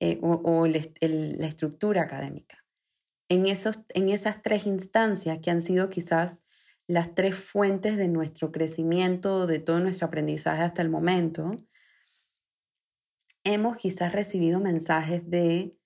eh, 0.00 0.18
o, 0.22 0.66
la 0.66 1.46
estructura 1.46 2.02
académica. 2.02 2.64
En, 3.28 3.46
esos, 3.46 3.80
en 3.94 4.08
esas 4.08 4.42
tres 4.42 4.66
instancias 4.66 5.38
que 5.40 5.50
han 5.50 5.60
sido 5.60 5.90
quizás 5.90 6.44
las 6.88 7.14
tres 7.14 7.36
fuentes 7.36 7.96
de 7.96 8.08
nuestro 8.08 8.52
crecimiento, 8.52 9.46
de 9.46 9.58
todo 9.58 9.80
nuestro 9.80 10.06
aprendizaje 10.06 10.62
hasta 10.62 10.82
el 10.82 10.88
momento, 10.88 11.50
hemos 13.44 13.76
quizás 13.76 14.12
recibido 14.12 14.60
mensajes 14.60 15.28
de 15.28 15.76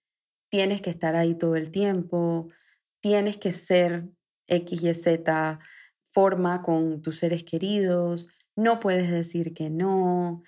tienes 0.50 0.82
que 0.82 0.90
estar 0.90 1.16
ahí 1.16 1.34
todo 1.34 1.56
el 1.56 1.70
tiempo, 1.70 2.48
tienes 3.00 3.36
que 3.36 3.52
ser 3.52 4.08
X, 4.46 4.82
Y, 4.82 4.94
Z 4.94 5.58
forma 6.12 6.62
con 6.62 7.02
tus 7.02 7.18
seres 7.18 7.44
queridos, 7.44 8.28
no 8.56 8.80
puedes 8.80 9.10
decir 9.10 9.54
que 9.54 9.70
no, 9.70 10.42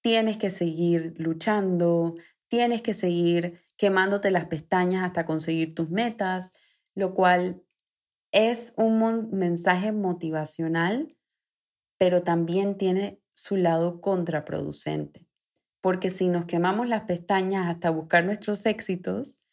tienes 0.00 0.38
que 0.38 0.50
seguir 0.50 1.14
luchando, 1.18 2.14
tienes 2.48 2.82
que 2.82 2.94
seguir 2.94 3.60
quemándote 3.76 4.30
las 4.30 4.46
pestañas 4.46 5.04
hasta 5.04 5.24
conseguir 5.24 5.74
tus 5.74 5.90
metas, 5.90 6.52
lo 6.94 7.14
cual 7.14 7.62
es 8.32 8.72
un 8.76 9.30
mensaje 9.30 9.92
motivacional, 9.92 11.16
pero 11.98 12.22
también 12.22 12.76
tiene 12.76 13.20
su 13.34 13.56
lado 13.56 14.00
contraproducente. 14.00 15.28
Porque 15.80 16.10
si 16.10 16.28
nos 16.28 16.46
quemamos 16.46 16.88
las 16.88 17.02
pestañas 17.02 17.68
hasta 17.68 17.90
buscar 17.90 18.24
nuestros 18.24 18.66
éxitos, 18.66 19.44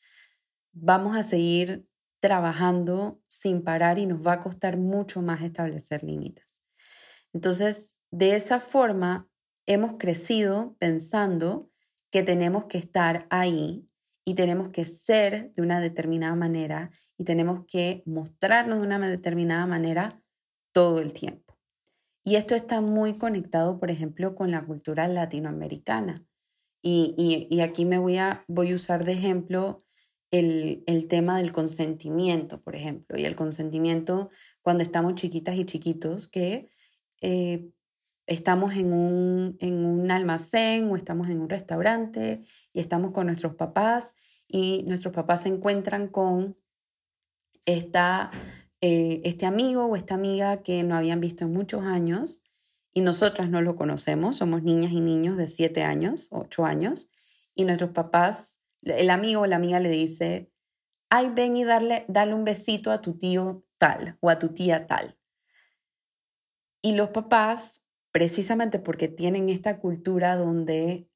vamos 0.72 1.18
a 1.18 1.24
seguir 1.24 1.88
trabajando 2.22 3.22
sin 3.28 3.64
parar 3.64 3.98
y 4.00 4.06
nos 4.06 4.26
va 4.26 4.34
a 4.34 4.40
costar 4.40 4.78
mucho 4.78 5.22
más 5.22 5.42
establecer 5.42 6.04
límites. 6.04 6.62
Entonces, 7.34 8.00
de 8.12 8.36
esa 8.36 8.60
forma, 8.60 9.28
hemos 9.66 9.94
crecido 9.98 10.76
pensando 10.80 11.70
que 12.12 12.24
tenemos 12.24 12.66
que 12.66 12.78
estar 12.78 13.28
ahí 13.30 13.89
y 14.30 14.36
tenemos 14.36 14.70
que 14.70 14.84
ser 14.84 15.52
de 15.56 15.64
una 15.64 15.82
determinada 15.82 16.36
manera 16.36 16.92
y 17.18 17.24
tenemos 17.24 17.66
que 17.66 18.04
mostrarnos 18.06 18.80
de 18.80 18.86
una 18.86 19.00
determinada 19.00 19.66
manera 19.66 20.22
todo 20.72 21.00
el 21.00 21.14
tiempo. 21.14 21.58
Y 22.24 22.36
esto 22.36 22.54
está 22.54 22.80
muy 22.80 23.18
conectado, 23.18 23.80
por 23.80 23.90
ejemplo, 23.90 24.36
con 24.36 24.52
la 24.52 24.64
cultura 24.64 25.08
latinoamericana. 25.08 26.24
Y, 26.84 27.60
aquí 27.60 27.86
me 27.86 27.98
voy 27.98 28.18
a, 28.18 28.46
voy 28.48 28.72
a 28.72 28.76
usar 28.76 29.04
de 29.04 29.14
ejemplo 29.14 29.84
el, 30.30 31.08
tema 31.10 31.40
del 31.40 31.52
consentimiento, 31.52 32.62
por 32.62 32.76
ejemplo, 32.76 33.18
y 33.18 33.26
el 33.26 33.36
consentimiento 33.36 34.30
cuando 34.62 34.84
estamos 34.84 35.16
chiquitas 35.16 35.56
y 35.56 35.66
chiquitos, 35.66 36.28
que 36.28 36.70
eh, 37.22 37.72
estamos 38.30 38.76
en 38.76 38.94
un, 38.94 39.58
en 39.60 39.86
un 39.86 40.12
almacén 40.12 40.90
o 40.90 40.96
estamos 40.96 41.30
en 41.30 41.42
un 41.42 41.50
restaurante 41.50 42.44
y 42.72 42.80
estamos 42.80 43.12
con 43.12 43.26
nuestros 43.26 43.56
papás 43.56 44.14
y 44.48 44.84
nuestros 44.84 45.14
papás 45.14 45.44
se 45.44 45.50
encuentran 45.50 46.08
con 46.08 46.56
eh, 47.66 49.22
este 49.24 49.46
amigo 49.46 49.86
o 49.86 49.96
esta 49.96 50.14
amiga 50.14 50.62
que 50.62 50.84
no 50.84 50.96
habían 50.96 51.20
visto 51.20 51.44
en 51.44 51.54
muchos 51.54 51.84
años 51.84 52.44
y 52.94 53.02
nosotras 53.02 53.50
no 53.50 53.62
lo 53.62 53.76
conocemos, 53.76 54.38
somos 54.38 54.64
niñas 54.64 54.92
y 54.92 55.02
niños 55.02 55.36
de 55.36 55.48
7 55.48 55.84
años, 55.84 56.28
8 56.32 56.66
años, 56.66 57.10
y 57.56 57.66
nuestros 57.66 57.92
papás 57.92 58.60
el 58.84 59.10
amigo 59.10 59.42
o 59.42 59.46
la 59.46 59.58
amiga 59.58 59.80
le 59.80 59.90
dice, 59.90 60.52
ay, 61.10 61.32
ven 61.34 61.58
y 61.58 61.64
darle, 61.64 62.06
dale 62.08 62.34
un 62.34 62.46
besito 62.46 62.92
a 62.92 63.02
tu 63.02 63.18
tío 63.18 63.64
tal 63.78 64.18
o 64.20 64.30
a 64.30 64.40
tu 64.40 64.50
tía 64.50 64.88
tal. 64.88 65.18
Y 66.82 66.96
los 66.96 67.10
papás, 67.10 67.89
precisamente 68.12 68.80
porque 68.80 69.08
tienen 69.08 69.50
esta 69.50 69.80
cultura 69.80 70.36
donde 70.36 71.08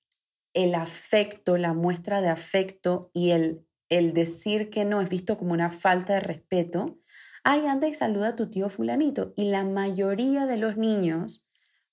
el 0.53 0.75
afecto, 0.75 1.57
la 1.57 1.73
muestra 1.73 2.21
de 2.21 2.29
afecto 2.29 3.09
y 3.13 3.31
el, 3.31 3.65
el 3.89 4.13
decir 4.13 4.69
que 4.69 4.85
no 4.85 5.01
es 5.01 5.09
visto 5.09 5.37
como 5.37 5.53
una 5.53 5.71
falta 5.71 6.13
de 6.13 6.19
respeto, 6.19 6.99
ay, 7.43 7.65
anda 7.67 7.87
y 7.87 7.93
saluda 7.93 8.29
a 8.29 8.35
tu 8.35 8.49
tío 8.49 8.69
fulanito. 8.69 9.33
Y 9.35 9.49
la 9.49 9.63
mayoría 9.63 10.45
de 10.45 10.57
los 10.57 10.77
niños, 10.77 11.45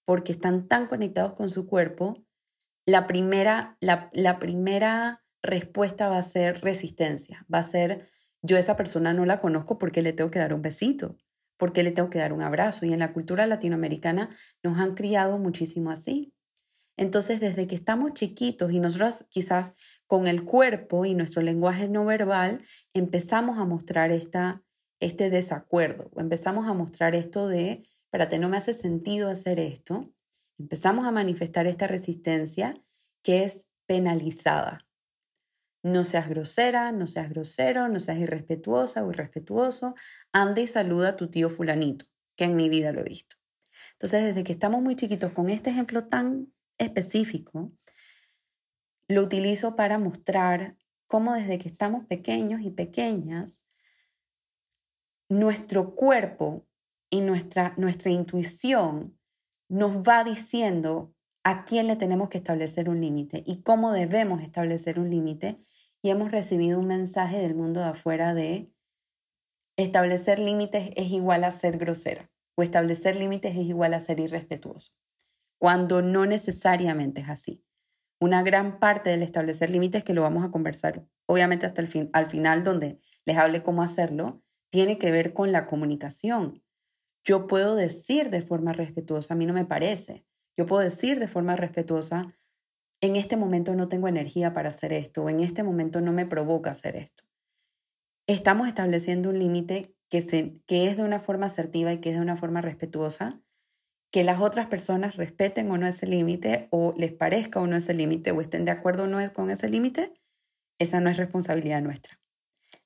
porque 0.04 0.32
están 0.32 0.68
tan 0.68 0.86
conectados 0.86 1.32
con 1.34 1.50
su 1.50 1.66
cuerpo, 1.66 2.24
la 2.86 3.06
primera, 3.06 3.76
la, 3.80 4.10
la 4.12 4.38
primera 4.38 5.22
respuesta 5.42 6.08
va 6.08 6.18
a 6.18 6.22
ser 6.22 6.60
resistencia, 6.60 7.46
va 7.52 7.58
a 7.58 7.62
ser 7.62 8.08
yo 8.42 8.56
esa 8.56 8.76
persona 8.76 9.12
no 9.12 9.24
la 9.26 9.38
conozco 9.38 9.78
porque 9.78 10.02
le 10.02 10.12
tengo 10.12 10.30
que 10.30 10.38
dar 10.38 10.54
un 10.54 10.62
besito, 10.62 11.16
porque 11.60 11.84
le 11.84 11.92
tengo 11.92 12.10
que 12.10 12.18
dar 12.18 12.32
un 12.32 12.42
abrazo. 12.42 12.86
Y 12.86 12.92
en 12.92 12.98
la 12.98 13.12
cultura 13.12 13.46
latinoamericana 13.46 14.30
nos 14.64 14.78
han 14.78 14.94
criado 14.94 15.38
muchísimo 15.38 15.90
así. 15.90 16.32
Entonces, 16.96 17.38
desde 17.38 17.66
que 17.66 17.76
estamos 17.76 18.14
chiquitos 18.14 18.72
y 18.72 18.80
nosotros 18.80 19.24
quizás 19.28 19.74
con 20.06 20.26
el 20.26 20.44
cuerpo 20.44 21.04
y 21.04 21.14
nuestro 21.14 21.42
lenguaje 21.42 21.88
no 21.88 22.04
verbal, 22.04 22.62
empezamos 22.94 23.58
a 23.58 23.64
mostrar 23.64 24.10
esta, 24.10 24.62
este 24.98 25.30
desacuerdo, 25.30 26.10
o 26.14 26.20
empezamos 26.20 26.66
a 26.66 26.74
mostrar 26.74 27.14
esto 27.14 27.46
de, 27.46 27.86
espérate, 28.04 28.38
no 28.38 28.48
me 28.48 28.56
hace 28.56 28.72
sentido 28.72 29.30
hacer 29.30 29.60
esto. 29.60 30.12
Empezamos 30.58 31.06
a 31.06 31.10
manifestar 31.10 31.66
esta 31.66 31.86
resistencia 31.86 32.74
que 33.22 33.44
es 33.44 33.68
penalizada. 33.86 34.86
No 35.82 36.04
seas 36.04 36.28
grosera, 36.28 36.92
no 36.92 37.06
seas 37.06 37.30
grosero, 37.30 37.88
no 37.88 38.00
seas 38.00 38.18
irrespetuosa 38.18 39.04
o 39.04 39.10
irrespetuoso. 39.10 39.94
Anda 40.32 40.60
y 40.60 40.66
saluda 40.66 41.10
a 41.10 41.16
tu 41.16 41.30
tío 41.30 41.48
fulanito, 41.48 42.06
que 42.36 42.44
en 42.44 42.56
mi 42.56 42.68
vida 42.68 42.92
lo 42.92 43.00
he 43.00 43.04
visto. 43.04 43.36
Entonces, 43.92 44.24
desde 44.24 44.44
que 44.44 44.52
estamos 44.52 44.82
muy 44.82 44.96
chiquitos, 44.96 45.32
con 45.32 45.48
este 45.48 45.70
ejemplo 45.70 46.06
tan 46.06 46.52
específico, 46.78 47.72
lo 49.08 49.22
utilizo 49.22 49.76
para 49.76 49.98
mostrar 49.98 50.76
cómo 51.06 51.34
desde 51.34 51.58
que 51.58 51.68
estamos 51.68 52.06
pequeños 52.06 52.60
y 52.62 52.70
pequeñas, 52.70 53.66
nuestro 55.28 55.94
cuerpo 55.94 56.66
y 57.10 57.20
nuestra, 57.20 57.74
nuestra 57.76 58.10
intuición 58.10 59.18
nos 59.68 59.98
va 59.98 60.24
diciendo 60.24 61.14
a 61.44 61.64
quién 61.64 61.86
le 61.86 61.96
tenemos 61.96 62.28
que 62.28 62.38
establecer 62.38 62.88
un 62.88 63.00
límite 63.00 63.42
y 63.46 63.62
cómo 63.62 63.92
debemos 63.92 64.42
establecer 64.42 64.98
un 64.98 65.10
límite. 65.10 65.58
Y 66.02 66.10
hemos 66.10 66.30
recibido 66.30 66.78
un 66.78 66.86
mensaje 66.86 67.38
del 67.38 67.54
mundo 67.54 67.80
de 67.80 67.86
afuera 67.86 68.34
de 68.34 68.72
establecer 69.76 70.38
límites 70.38 70.90
es 70.96 71.10
igual 71.10 71.44
a 71.44 71.50
ser 71.50 71.78
grosera 71.78 72.30
o 72.56 72.62
establecer 72.62 73.16
límites 73.16 73.52
es 73.56 73.66
igual 73.66 73.94
a 73.94 74.00
ser 74.00 74.20
irrespetuoso, 74.20 74.92
cuando 75.58 76.02
no 76.02 76.26
necesariamente 76.26 77.22
es 77.22 77.28
así. 77.28 77.64
Una 78.18 78.42
gran 78.42 78.78
parte 78.78 79.08
del 79.10 79.22
establecer 79.22 79.70
límites, 79.70 80.04
que 80.04 80.12
lo 80.12 80.22
vamos 80.22 80.44
a 80.44 80.50
conversar 80.50 81.06
obviamente 81.30 81.64
hasta 81.64 81.80
el 81.80 81.86
fin, 81.86 82.10
al 82.12 82.28
final 82.28 82.64
donde 82.64 82.98
les 83.24 83.36
hable 83.36 83.62
cómo 83.62 83.84
hacerlo, 83.84 84.42
tiene 84.68 84.98
que 84.98 85.12
ver 85.12 85.32
con 85.32 85.52
la 85.52 85.64
comunicación. 85.64 86.62
Yo 87.24 87.46
puedo 87.46 87.76
decir 87.76 88.30
de 88.30 88.42
forma 88.42 88.72
respetuosa, 88.72 89.34
a 89.34 89.36
mí 89.36 89.46
no 89.46 89.54
me 89.54 89.64
parece, 89.64 90.26
Yo 90.60 90.66
puedo 90.66 90.82
decir 90.82 91.18
de 91.18 91.26
forma 91.26 91.56
respetuosa, 91.56 92.36
en 93.00 93.16
este 93.16 93.38
momento 93.38 93.74
no 93.74 93.88
tengo 93.88 94.08
energía 94.08 94.52
para 94.52 94.68
hacer 94.68 94.92
esto, 94.92 95.24
o 95.24 95.30
en 95.30 95.40
este 95.40 95.62
momento 95.62 96.02
no 96.02 96.12
me 96.12 96.26
provoca 96.26 96.72
hacer 96.72 96.96
esto. 96.96 97.24
Estamos 98.26 98.68
estableciendo 98.68 99.30
un 99.30 99.38
límite 99.38 99.96
que, 100.10 100.60
que 100.66 100.86
es 100.86 100.98
de 100.98 101.02
una 101.02 101.18
forma 101.18 101.46
asertiva 101.46 101.94
y 101.94 102.00
que 102.02 102.10
es 102.10 102.16
de 102.16 102.20
una 102.20 102.36
forma 102.36 102.60
respetuosa, 102.60 103.40
que 104.12 104.22
las 104.22 104.42
otras 104.42 104.66
personas 104.66 105.16
respeten 105.16 105.70
o 105.70 105.78
no 105.78 105.86
ese 105.86 106.06
límite, 106.06 106.68
o 106.70 106.92
les 106.94 107.14
parezca 107.14 107.58
o 107.58 107.66
no 107.66 107.76
ese 107.76 107.94
límite, 107.94 108.30
o 108.30 108.42
estén 108.42 108.66
de 108.66 108.72
acuerdo 108.72 109.04
o 109.04 109.06
no 109.06 109.32
con 109.32 109.50
ese 109.50 109.70
límite, 109.70 110.12
esa 110.78 111.00
no 111.00 111.08
es 111.08 111.16
responsabilidad 111.16 111.80
nuestra. 111.80 112.20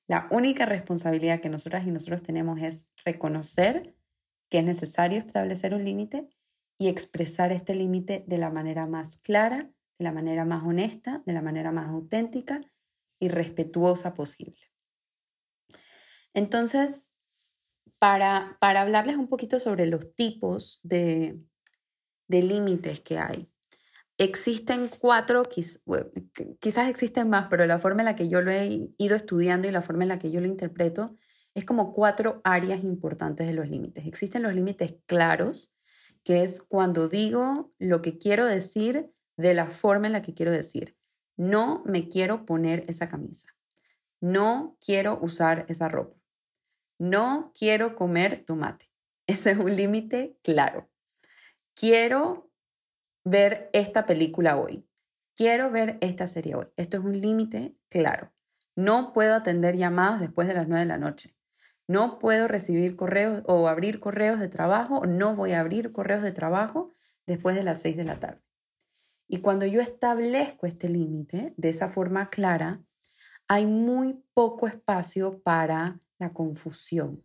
La 0.07 0.29
única 0.31 0.65
responsabilidad 0.65 1.41
que 1.41 1.49
nosotras 1.49 1.89
y 1.89 1.91
nosotros 1.91 2.23
tenemos 2.23 2.61
es 2.61 2.87
reconocer 3.05 3.97
que 4.49 4.61
es 4.61 4.65
necesario 4.65 5.19
establecer 5.19 5.75
un 5.75 5.85
límite 5.85 6.29
y 6.79 6.89
expresar 6.89 7.53
este 7.53 7.75
límite 7.75 8.25
de 8.27 8.39
la 8.39 8.51
manera 8.51 8.87
más 8.87 9.17
clara, 9.19 9.71
de 9.99 10.05
la 10.05 10.13
manera 10.13 10.45
más 10.45 10.65
honesta, 10.65 11.23
de 11.27 11.33
la 11.33 11.43
manera 11.43 11.73
más 11.73 11.89
auténtica 11.89 12.61
y 13.21 13.29
respetuosa 13.29 14.15
posible. 14.15 14.73
Entonces, 16.35 17.15
para, 17.99 18.59
para 18.61 18.81
hablarles 18.81 19.17
un 19.17 19.29
poquito 19.29 19.59
sobre 19.59 19.87
los 19.87 20.15
tipos 20.15 20.81
de, 20.83 21.41
de 22.29 22.43
límites 22.43 23.01
que 23.01 23.19
hay, 23.19 23.49
existen 24.19 24.89
cuatro, 24.89 25.49
quizás 26.61 26.89
existen 26.89 27.29
más, 27.29 27.49
pero 27.49 27.67
la 27.67 27.79
forma 27.79 28.03
en 28.03 28.07
la 28.07 28.15
que 28.15 28.29
yo 28.29 28.41
lo 28.41 28.51
he 28.51 28.91
ido 28.99 29.17
estudiando 29.17 29.69
y 29.69 29.71
la 29.73 29.83
forma 29.83 30.05
en 30.05 30.09
la 30.09 30.19
que 30.19 30.31
yo 30.31 30.41
lo 30.41 30.47
interpreto 30.47 31.17
es 31.55 31.65
como 31.65 31.93
cuatro 31.93 32.41
áreas 32.45 32.83
importantes 32.83 33.47
de 33.47 33.55
los 33.55 33.69
límites. 33.69 34.07
Existen 34.07 34.43
los 34.43 34.55
límites 34.55 34.97
claros, 35.07 35.74
que 36.25 36.43
es 36.43 36.61
cuando 36.63 37.09
digo 37.09 37.73
lo 37.79 38.03
que 38.03 38.19
quiero 38.19 38.47
decir 38.47 39.13
de 39.37 39.55
la 39.55 39.71
forma 39.71 40.07
en 40.07 40.15
la 40.15 40.23
que 40.23 40.35
quiero 40.35 40.51
decir. 40.51 40.97
No 41.37 41.83
me 41.85 42.09
quiero 42.09 42.47
poner 42.47 42.85
esa 42.89 43.09
camisa. 43.09 43.49
No 44.21 44.77
quiero 44.85 45.19
usar 45.21 45.67
esa 45.69 45.89
ropa. 45.89 46.17
No 46.99 47.53
quiero 47.59 47.95
comer 47.97 48.45
tomate. 48.45 48.91
Ese 49.27 49.53
es 49.53 49.59
un 49.59 49.77
límite 49.77 50.39
claro. 50.43 50.91
Quiero 51.75 52.51
ver 53.25 53.71
esta 53.73 54.07
película 54.07 54.57
hoy. 54.57 54.87
Quiero 55.35 55.71
ver 55.71 55.99
esta 56.01 56.27
serie 56.27 56.55
hoy. 56.55 56.67
Esto 56.77 56.99
es 56.99 57.05
un 57.05 57.21
límite 57.21 57.75
claro. 57.89 58.33
No 58.77 59.13
puedo 59.13 59.35
atender 59.35 59.77
llamadas 59.77 60.21
después 60.21 60.47
de 60.47 60.55
las 60.55 60.69
9 60.69 60.81
de 60.81 60.87
la 60.87 60.99
noche. 60.99 61.34
No 61.87 62.19
puedo 62.19 62.49
recibir 62.49 62.97
correos 62.97 63.43
o 63.47 63.69
abrir 63.69 64.01
correos 64.01 64.41
de 64.41 64.49
trabajo. 64.49 65.07
No 65.07 65.35
voy 65.35 65.53
a 65.53 65.61
abrir 65.61 65.93
correos 65.93 66.23
de 66.23 66.33
trabajo 66.33 66.93
después 67.27 67.57
de 67.57 67.63
las 67.63 67.83
6 67.83 67.97
de 67.97 68.05
la 68.05 68.19
tarde. 68.19 68.43
Y 69.29 69.39
cuando 69.39 69.67
yo 69.67 69.81
establezco 69.81 70.67
este 70.67 70.89
límite 70.89 71.55
de 71.57 71.69
esa 71.69 71.89
forma 71.89 72.31
clara, 72.31 72.83
hay 73.49 73.67
muy 73.67 74.23
poco 74.33 74.67
espacio 74.67 75.41
para 75.43 75.99
la 76.19 76.33
confusión. 76.33 77.25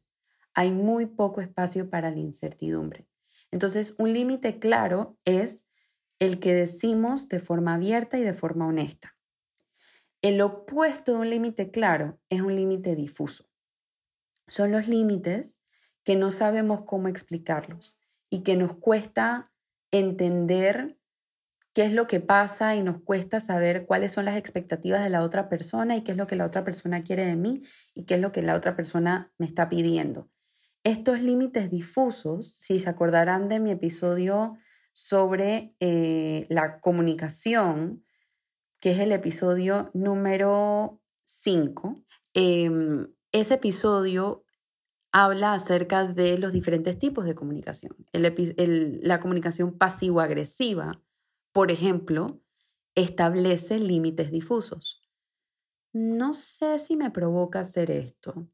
Hay 0.54 0.72
muy 0.72 1.06
poco 1.06 1.42
espacio 1.42 1.90
para 1.90 2.12
la 2.12 2.20
incertidumbre. 2.20 3.08
Entonces, 3.52 3.96
un 3.98 4.14
límite 4.14 4.60
claro 4.60 5.18
es 5.26 5.66
el 6.20 6.40
que 6.40 6.54
decimos 6.54 7.30
de 7.30 7.40
forma 7.40 7.76
abierta 7.76 8.18
y 8.18 8.24
de 8.24 8.34
forma 8.34 8.68
honesta. 8.68 9.16
El 10.22 10.42
opuesto 10.42 11.14
de 11.14 11.18
un 11.20 11.30
límite 11.30 11.72
claro 11.72 12.20
es 12.30 12.42
un 12.42 12.56
límite 12.56 12.96
difuso. 12.96 13.49
Son 14.50 14.72
los 14.72 14.88
límites 14.88 15.62
que 16.04 16.16
no 16.16 16.32
sabemos 16.32 16.84
cómo 16.84 17.08
explicarlos 17.08 18.00
y 18.30 18.44
que 18.44 18.56
nos 18.56 18.76
cuesta 18.76 19.52
entender 19.92 20.98
qué 21.74 21.86
es 21.86 21.94
lo 21.94 22.08
que 22.08 22.20
pasa 22.20 22.76
y 22.76 22.82
nos 22.82 23.02
cuesta 23.02 23.40
saber 23.40 23.86
cuáles 23.86 24.12
son 24.12 24.26
las 24.26 24.38
expectativas 24.38 25.04
de 25.04 25.10
la 25.10 25.22
otra 25.22 25.50
persona 25.50 25.96
y 25.96 26.04
qué 26.04 26.12
es 26.12 26.18
lo 26.18 26.28
que 26.28 26.36
la 26.36 26.46
otra 26.46 26.64
persona 26.64 27.02
quiere 27.02 27.26
de 27.26 27.36
mí 27.36 27.62
y 27.94 28.04
qué 28.06 28.16
es 28.16 28.22
lo 28.22 28.32
que 28.32 28.42
la 28.42 28.56
otra 28.56 28.76
persona 28.76 29.32
me 29.38 29.46
está 29.46 29.70
pidiendo. 29.70 30.30
Estos 30.84 31.22
límites 31.22 31.70
difusos, 31.70 32.54
si 32.56 32.80
se 32.80 32.90
acordarán 32.90 33.50
de 33.50 33.60
mi 33.60 33.72
episodio 33.72 34.58
sobre 34.94 35.76
eh, 35.80 36.48
la 36.50 36.80
comunicación, 36.80 38.06
que 38.80 38.92
es 38.92 39.00
el 39.00 39.12
episodio 39.12 39.92
número 39.94 41.02
5. 41.26 42.04
Em, 42.34 43.08
ese 43.32 43.56
episodio 43.56 44.44
habla 45.12 45.54
acerca 45.54 46.06
de 46.06 46.38
los 46.38 46.54
diferentes 46.54 46.98
tipos 46.98 47.26
de 47.26 47.36
comunicación. 47.36 47.96
la 48.14 49.20
comunicación 49.20 49.78
pasivo-agresiva, 49.78 51.02
por 51.52 51.72
ejemplo, 51.72 52.42
establece 52.96 53.80
límites 53.80 54.32
difusos. 54.32 55.02
No 55.94 56.34
sé 56.34 56.80
si 56.80 56.96
me 56.96 57.10
provoca 57.10 57.62
hacer 57.62 57.90
esto. 57.90 58.48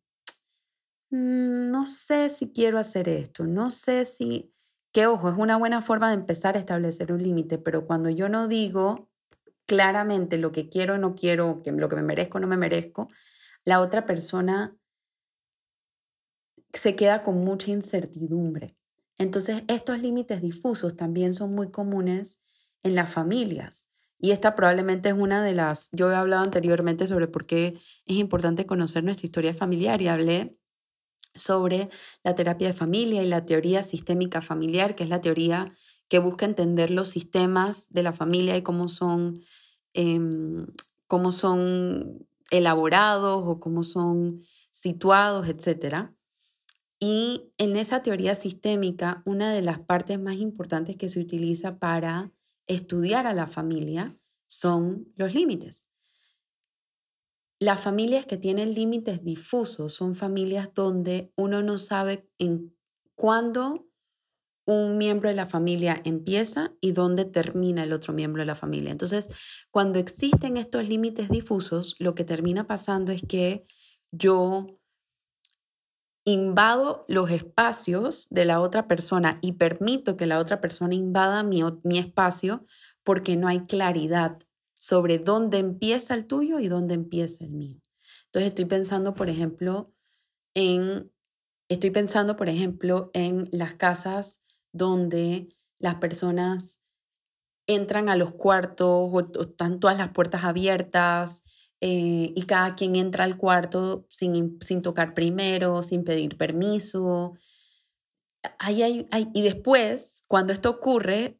Mm, 1.09 1.71
no 1.71 1.85
sé 1.85 2.29
si 2.29 2.51
quiero 2.51 2.79
hacer 2.79 3.09
esto. 3.09 3.45
No 3.45 3.69
sé 3.71 4.05
si 4.05 4.53
que 4.95 5.07
ojo, 5.07 5.27
es 5.29 5.35
una 5.37 5.57
buena 5.57 5.81
forma 5.81 6.07
de 6.07 6.15
empezar 6.15 6.55
a 6.55 6.59
establecer 6.59 7.11
un 7.11 7.21
límite, 7.21 7.57
pero 7.57 7.85
cuando 7.85 8.09
yo 8.09 8.29
no 8.29 8.47
digo 8.47 9.09
claramente 9.65 10.37
lo 10.37 10.53
que 10.53 10.69
quiero 10.69 10.93
o 10.93 10.97
no 10.97 11.15
quiero, 11.15 11.61
lo 11.65 11.89
que 11.89 11.95
me 11.97 12.01
merezco 12.01 12.37
o 12.37 12.41
no 12.41 12.47
me 12.47 12.55
merezco, 12.55 13.09
la 13.65 13.81
otra 13.81 14.05
persona 14.05 14.73
se 16.79 16.95
queda 16.95 17.23
con 17.23 17.43
mucha 17.43 17.71
incertidumbre. 17.71 18.75
Entonces, 19.17 19.63
estos 19.67 19.99
límites 19.99 20.41
difusos 20.41 20.95
también 20.95 21.33
son 21.33 21.53
muy 21.53 21.71
comunes 21.71 22.41
en 22.83 22.95
las 22.95 23.09
familias. 23.09 23.89
Y 24.19 24.31
esta 24.31 24.55
probablemente 24.55 25.09
es 25.09 25.15
una 25.15 25.43
de 25.43 25.53
las, 25.53 25.89
yo 25.91 26.11
he 26.11 26.15
hablado 26.15 26.43
anteriormente 26.43 27.07
sobre 27.07 27.27
por 27.27 27.45
qué 27.45 27.75
es 28.05 28.15
importante 28.15 28.65
conocer 28.65 29.03
nuestra 29.03 29.25
historia 29.25 29.53
familiar 29.53 30.01
y 30.01 30.07
hablé 30.07 30.57
sobre 31.35 31.89
la 32.23 32.33
terapia 32.33 32.67
de 32.67 32.73
familia 32.73 33.23
y 33.23 33.27
la 33.27 33.45
teoría 33.45 33.83
sistémica 33.83 34.41
familiar, 34.41 34.95
que 34.95 35.03
es 35.03 35.09
la 35.09 35.21
teoría 35.21 35.73
que 36.07 36.19
busca 36.19 36.45
entender 36.45 36.91
los 36.91 37.09
sistemas 37.09 37.87
de 37.91 38.03
la 38.03 38.13
familia 38.13 38.55
y 38.55 38.61
cómo 38.61 38.87
son, 38.87 39.41
em, 39.93 40.67
cómo 41.07 41.31
son 41.31 42.27
elaborados 42.51 43.43
o 43.45 43.59
cómo 43.59 43.83
son 43.83 44.41
situados, 44.71 45.47
etc. 45.47 46.14
Y 47.07 47.53
en 47.59 47.77
esa 47.77 48.01
teoría 48.01 48.33
sistémica, 48.33 49.21
una 49.27 49.53
de 49.53 49.61
las 49.61 49.79
partes 49.79 50.19
más 50.19 50.37
importantes 50.37 50.97
que 50.97 51.07
se 51.07 51.19
utiliza 51.19 51.77
para 51.77 52.31
estudiar 52.65 53.27
a 53.27 53.33
la 53.35 53.45
familia 53.45 54.17
son 54.47 55.13
los 55.15 55.35
límites. 55.35 55.87
Las 57.59 57.79
familias 57.79 58.25
que 58.25 58.37
tienen 58.37 58.73
límites 58.73 59.23
difusos 59.23 59.93
son 59.93 60.15
familias 60.15 60.73
donde 60.73 61.31
uno 61.35 61.61
no 61.61 61.77
sabe 61.77 62.27
en 62.39 62.75
cuándo 63.13 63.87
un 64.65 64.97
miembro 64.97 65.29
de 65.29 65.35
la 65.35 65.45
familia 65.45 66.01
empieza 66.05 66.73
y 66.81 66.93
dónde 66.93 67.25
termina 67.25 67.83
el 67.83 67.93
otro 67.93 68.13
miembro 68.13 68.41
de 68.41 68.47
la 68.47 68.55
familia. 68.55 68.89
Entonces, 68.89 69.29
cuando 69.69 69.99
existen 69.99 70.57
estos 70.57 70.89
límites 70.89 71.29
difusos, 71.29 71.95
lo 71.99 72.15
que 72.15 72.23
termina 72.23 72.65
pasando 72.65 73.11
es 73.11 73.21
que 73.21 73.67
yo 74.11 74.79
invado 76.25 77.05
los 77.07 77.29
espacios 77.29 78.27
de 78.31 78.45
la 78.45 78.59
otra 78.59 78.87
persona 78.87 79.37
y 79.41 79.53
permito 79.53 80.17
que 80.17 80.25
la 80.25 80.39
otra 80.39 80.59
persona 80.59 80.95
invada 80.95 81.43
mi, 81.43 81.63
mi 81.83 81.99
espacio 81.99 82.65
porque 83.03 83.37
no 83.37 83.47
hay 83.47 83.65
claridad 83.65 84.39
sobre 84.73 85.19
dónde 85.19 85.59
empieza 85.59 86.15
el 86.15 86.25
tuyo 86.25 86.59
y 86.59 86.67
dónde 86.67 86.95
empieza 86.95 87.43
el 87.43 87.51
mío. 87.51 87.79
Entonces 88.25 88.49
estoy 88.49 88.65
pensando, 88.65 89.13
por 89.13 89.29
ejemplo, 89.29 89.93
en, 90.55 91.11
estoy 91.69 91.91
pensando, 91.91 92.35
por 92.35 92.49
ejemplo, 92.49 93.11
en 93.13 93.47
las 93.51 93.75
casas 93.75 94.41
donde 94.71 95.55
las 95.79 95.95
personas 95.95 96.81
entran 97.67 98.09
a 98.09 98.15
los 98.15 98.31
cuartos 98.31 98.87
o, 98.89 99.41
están 99.41 99.79
todas 99.79 99.97
las 99.97 100.09
puertas 100.09 100.43
abiertas 100.43 101.43
eh, 101.81 102.33
y 102.35 102.41
cada 102.43 102.75
quien 102.75 102.95
entra 102.95 103.23
al 103.23 103.37
cuarto 103.37 104.07
sin, 104.09 104.57
sin 104.61 104.81
tocar 104.81 105.13
primero, 105.13 105.83
sin 105.83 106.03
pedir 106.03 106.37
permiso. 106.37 107.33
y 108.67 109.41
después, 109.41 110.23
cuando 110.27 110.53
esto 110.53 110.69
ocurre, 110.69 111.39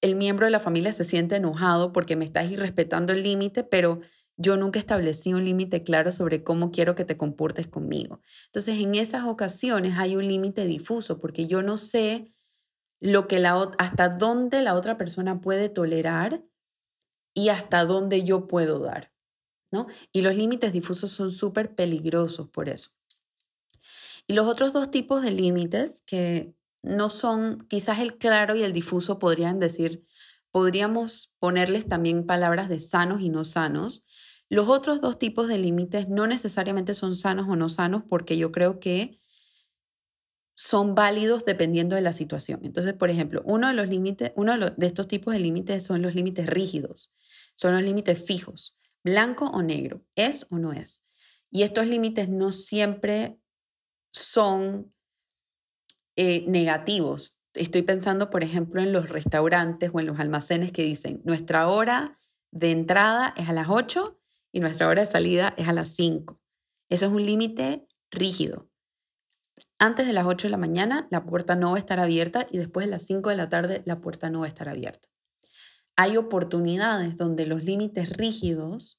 el 0.00 0.16
miembro 0.16 0.46
de 0.46 0.50
la 0.50 0.60
familia 0.60 0.92
se 0.92 1.04
siente 1.04 1.36
enojado 1.36 1.92
porque 1.92 2.16
me 2.16 2.24
estás 2.24 2.50
irrespetando 2.50 3.12
el 3.12 3.22
límite, 3.22 3.64
pero 3.64 4.00
yo 4.36 4.56
nunca 4.56 4.78
establecí 4.78 5.34
un 5.34 5.44
límite 5.44 5.82
claro 5.82 6.12
sobre 6.12 6.42
cómo 6.42 6.70
quiero 6.70 6.94
que 6.94 7.04
te 7.04 7.18
comportes 7.18 7.66
conmigo. 7.66 8.22
Entonces, 8.46 8.78
en 8.78 8.94
esas 8.94 9.26
ocasiones 9.26 9.98
hay 9.98 10.16
un 10.16 10.26
límite 10.26 10.64
difuso 10.64 11.20
porque 11.20 11.46
yo 11.46 11.62
no 11.62 11.76
sé 11.76 12.32
lo 13.00 13.28
que 13.28 13.38
la 13.38 13.70
hasta 13.78 14.08
dónde 14.08 14.62
la 14.62 14.74
otra 14.74 14.96
persona 14.96 15.40
puede 15.40 15.68
tolerar 15.68 16.42
y 17.34 17.50
hasta 17.50 17.84
dónde 17.84 18.24
yo 18.24 18.48
puedo 18.48 18.78
dar, 18.78 19.12
¿no? 19.70 19.86
Y 20.12 20.22
los 20.22 20.36
límites 20.36 20.72
difusos 20.72 21.10
son 21.10 21.30
súper 21.30 21.74
peligrosos 21.74 22.48
por 22.48 22.68
eso. 22.68 22.90
Y 24.26 24.34
los 24.34 24.46
otros 24.46 24.72
dos 24.72 24.90
tipos 24.90 25.22
de 25.22 25.30
límites 25.30 26.02
que 26.06 26.54
no 26.82 27.10
son, 27.10 27.66
quizás 27.68 27.98
el 27.98 28.16
claro 28.16 28.54
y 28.56 28.62
el 28.62 28.72
difuso 28.72 29.18
podrían 29.18 29.58
decir, 29.58 30.04
podríamos 30.50 31.34
ponerles 31.38 31.88
también 31.88 32.26
palabras 32.26 32.68
de 32.68 32.80
sanos 32.80 33.20
y 33.20 33.28
no 33.28 33.44
sanos. 33.44 34.04
Los 34.48 34.68
otros 34.68 35.00
dos 35.00 35.18
tipos 35.18 35.48
de 35.48 35.58
límites 35.58 36.08
no 36.08 36.26
necesariamente 36.26 36.94
son 36.94 37.14
sanos 37.14 37.46
o 37.48 37.56
no 37.56 37.68
sanos 37.68 38.02
porque 38.08 38.36
yo 38.36 38.50
creo 38.52 38.80
que 38.80 39.20
son 40.56 40.94
válidos 40.94 41.44
dependiendo 41.44 41.96
de 41.96 42.02
la 42.02 42.12
situación. 42.12 42.60
Entonces, 42.64 42.92
por 42.92 43.08
ejemplo, 43.08 43.42
uno 43.46 43.68
de 43.68 43.74
los 43.74 43.88
límites, 43.88 44.32
uno 44.36 44.58
de 44.58 44.86
estos 44.86 45.08
tipos 45.08 45.32
de 45.32 45.40
límites 45.40 45.84
son 45.84 46.02
los 46.02 46.14
límites 46.14 46.46
rígidos, 46.46 47.10
son 47.54 47.72
los 47.72 47.82
límites 47.82 48.22
fijos, 48.22 48.76
blanco 49.02 49.46
o 49.46 49.62
negro, 49.62 50.04
es 50.14 50.46
o 50.50 50.58
no 50.58 50.72
es. 50.72 51.04
Y 51.50 51.62
estos 51.62 51.86
límites 51.86 52.28
no 52.28 52.52
siempre 52.52 53.38
son 54.12 54.92
eh, 56.16 56.44
negativos. 56.46 57.40
Estoy 57.54 57.82
pensando, 57.82 58.30
por 58.30 58.44
ejemplo, 58.44 58.80
en 58.80 58.92
los 58.92 59.08
restaurantes 59.08 59.90
o 59.92 60.00
en 60.00 60.06
los 60.06 60.20
almacenes 60.20 60.72
que 60.72 60.82
dicen, 60.82 61.20
nuestra 61.24 61.68
hora 61.68 62.20
de 62.52 62.70
entrada 62.70 63.34
es 63.36 63.48
a 63.48 63.52
las 63.52 63.68
8 63.68 64.18
y 64.52 64.60
nuestra 64.60 64.88
hora 64.88 65.02
de 65.02 65.06
salida 65.06 65.54
es 65.56 65.68
a 65.68 65.72
las 65.72 65.88
5. 65.90 66.40
Eso 66.88 67.06
es 67.06 67.12
un 67.12 67.24
límite 67.24 67.86
rígido. 68.10 68.68
Antes 69.78 70.06
de 70.06 70.12
las 70.12 70.26
8 70.26 70.48
de 70.48 70.50
la 70.50 70.56
mañana 70.56 71.08
la 71.10 71.24
puerta 71.24 71.56
no 71.56 71.70
va 71.70 71.76
a 71.76 71.78
estar 71.78 72.00
abierta 72.00 72.46
y 72.50 72.58
después 72.58 72.86
de 72.86 72.90
las 72.90 73.02
5 73.04 73.30
de 73.30 73.36
la 73.36 73.48
tarde 73.48 73.82
la 73.86 74.00
puerta 74.00 74.28
no 74.30 74.40
va 74.40 74.46
a 74.46 74.48
estar 74.48 74.68
abierta. 74.68 75.08
Hay 76.00 76.16
oportunidades 76.16 77.18
donde 77.18 77.44
los 77.44 77.62
límites 77.62 78.08
rígidos 78.08 78.98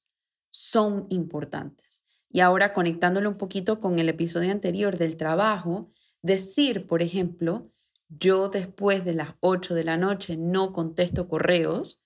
son 0.50 1.08
importantes. 1.10 2.04
Y 2.30 2.38
ahora 2.38 2.72
conectándolo 2.72 3.28
un 3.28 3.38
poquito 3.38 3.80
con 3.80 3.98
el 3.98 4.08
episodio 4.08 4.52
anterior 4.52 4.96
del 4.96 5.16
trabajo, 5.16 5.90
decir, 6.22 6.86
por 6.86 7.02
ejemplo, 7.02 7.72
yo 8.08 8.50
después 8.50 9.04
de 9.04 9.14
las 9.14 9.30
8 9.40 9.74
de 9.74 9.82
la 9.82 9.96
noche 9.96 10.36
no 10.36 10.72
contesto 10.72 11.26
correos, 11.26 12.04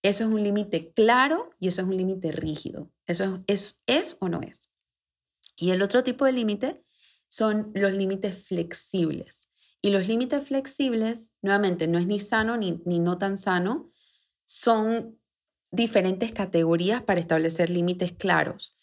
eso 0.00 0.24
es 0.24 0.30
un 0.30 0.42
límite 0.42 0.94
claro 0.94 1.50
y 1.60 1.68
eso 1.68 1.82
es 1.82 1.88
un 1.88 1.98
límite 1.98 2.32
rígido. 2.32 2.90
Eso 3.04 3.44
es, 3.46 3.82
es, 3.86 4.16
o 4.20 4.30
no 4.30 4.40
es. 4.40 4.70
Y 5.56 5.72
el 5.72 5.82
otro 5.82 6.02
tipo 6.04 6.24
de 6.24 6.32
límite 6.32 6.82
son 7.28 7.70
los 7.74 7.92
límites 7.92 8.46
flexibles. 8.46 9.50
Y 9.82 9.90
los 9.90 10.08
límites 10.08 10.48
flexibles, 10.48 11.32
nuevamente, 11.42 11.86
no 11.86 11.98
es 11.98 12.06
ni 12.06 12.18
sano 12.18 12.56
ni, 12.56 12.80
ni 12.86 12.98
no 12.98 13.18
tan 13.18 13.36
sano, 13.36 13.92
son 14.44 15.18
diferentes 15.70 16.32
categorías 16.32 17.02
para 17.02 17.20
establecer 17.20 17.70
límites 17.70 18.12
claros. 18.12 18.76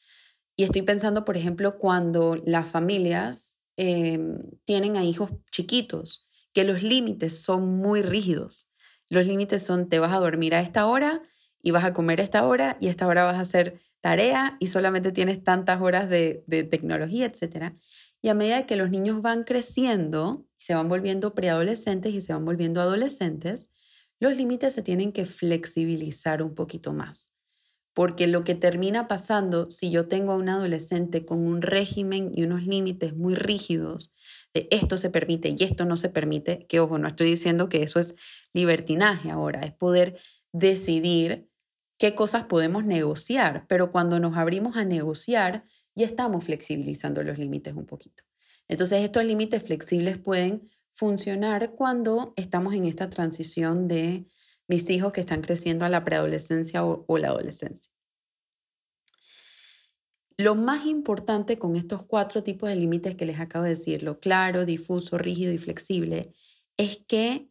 Y 0.55 0.63
estoy 0.63 0.81
pensando, 0.81 1.23
por 1.23 1.37
ejemplo, 1.37 1.77
cuando 1.77 2.35
las 2.45 2.67
familias 2.67 3.59
em, 3.77 4.41
tienen 4.65 4.97
a 4.97 5.05
hijos 5.05 5.31
chiquitos, 5.51 6.27
que 6.53 6.65
los 6.65 6.83
límites 6.83 7.41
son 7.41 7.77
muy 7.77 8.01
rígidos. 8.01 8.69
Los 9.07 9.25
límites 9.27 9.63
son, 9.63 9.87
te 9.87 9.99
vas 9.99 10.11
a 10.11 10.19
dormir 10.19 10.55
a 10.55 10.61
esta 10.61 10.85
hora 10.85 11.21
y 11.61 11.71
vas 11.71 11.85
a 11.85 11.93
comer 11.93 12.19
a 12.19 12.23
esta 12.23 12.45
hora 12.45 12.77
y 12.81 12.87
a 12.87 12.89
esta 12.89 13.07
hora 13.07 13.23
vas 13.23 13.35
a 13.35 13.41
hacer 13.41 13.79
tarea 14.01 14.57
y 14.59 14.67
solamente 14.67 15.11
tienes 15.11 15.43
tantas 15.43 15.81
horas 15.81 16.09
de, 16.09 16.43
de 16.47 16.63
tecnología, 16.63 17.25
etc. 17.25 17.75
Y 18.21 18.29
a 18.29 18.33
medida 18.33 18.65
que 18.65 18.75
los 18.75 18.89
niños 18.89 19.21
van 19.21 19.43
creciendo, 19.43 20.45
se 20.57 20.73
van 20.73 20.89
volviendo 20.89 21.33
preadolescentes 21.33 22.13
y 22.13 22.21
se 22.21 22.33
van 22.33 22.45
volviendo 22.45 22.81
adolescentes, 22.81 23.69
los 24.19 24.37
límites 24.37 24.73
se 24.73 24.81
tienen 24.81 25.11
que 25.11 25.25
flexibilizar 25.25 26.43
un 26.43 26.55
poquito 26.55 26.93
más. 26.93 27.33
Porque 27.93 28.27
lo 28.27 28.43
que 28.43 28.55
termina 28.55 29.07
pasando 29.07 29.69
si 29.71 29.89
yo 29.89 30.07
tengo 30.07 30.31
a 30.31 30.37
un 30.37 30.49
adolescente 30.49 31.25
con 31.25 31.39
un 31.39 31.61
régimen 31.61 32.31
y 32.33 32.43
unos 32.43 32.63
límites 32.63 33.15
muy 33.15 33.35
rígidos, 33.35 34.13
de 34.53 34.67
esto 34.71 34.97
se 34.97 35.09
permite 35.09 35.53
y 35.57 35.63
esto 35.63 35.85
no 35.85 35.97
se 35.97 36.09
permite, 36.09 36.65
que 36.67 36.79
ojo, 36.79 36.97
no 36.97 37.07
estoy 37.07 37.29
diciendo 37.29 37.67
que 37.67 37.83
eso 37.83 37.99
es 37.99 38.15
libertinaje 38.53 39.31
ahora, 39.31 39.61
es 39.61 39.73
poder 39.73 40.17
decidir 40.53 41.49
qué 41.97 42.15
cosas 42.15 42.45
podemos 42.45 42.85
negociar, 42.85 43.65
pero 43.67 43.91
cuando 43.91 44.19
nos 44.19 44.37
abrimos 44.37 44.77
a 44.77 44.85
negociar, 44.85 45.65
y 45.99 46.03
estamos 46.03 46.45
flexibilizando 46.45 47.23
los 47.23 47.37
límites 47.37 47.73
un 47.73 47.85
poquito. 47.85 48.23
Entonces, 48.69 49.03
estos 49.03 49.25
límites 49.25 49.63
flexibles 49.63 50.17
pueden 50.17 50.69
funcionar 50.99 51.75
cuando 51.75 52.33
estamos 52.35 52.73
en 52.73 52.83
esta 52.83 53.09
transición 53.09 53.87
de 53.87 54.27
mis 54.67 54.89
hijos 54.89 55.13
que 55.13 55.21
están 55.21 55.39
creciendo 55.39 55.85
a 55.85 55.89
la 55.89 56.03
preadolescencia 56.03 56.83
o, 56.83 57.17
la 57.17 57.29
adolescencia. 57.29 57.89
Lo 60.35 60.55
más 60.55 60.85
importante 60.85 61.57
con 61.57 61.77
estos 61.77 62.03
cuatro 62.03 62.43
tipos 62.43 62.67
de 62.67 62.75
límites 62.75 63.15
que 63.15 63.25
les 63.25 63.39
acabo 63.39 63.63
de 63.63 63.71
decir, 63.71 64.03
lo 64.03 64.19
claro, 64.19 64.65
difuso, 64.65 65.17
rígido 65.17 65.53
y 65.53 65.57
flexible, 65.57 66.33
es 66.75 66.97
que 67.07 67.47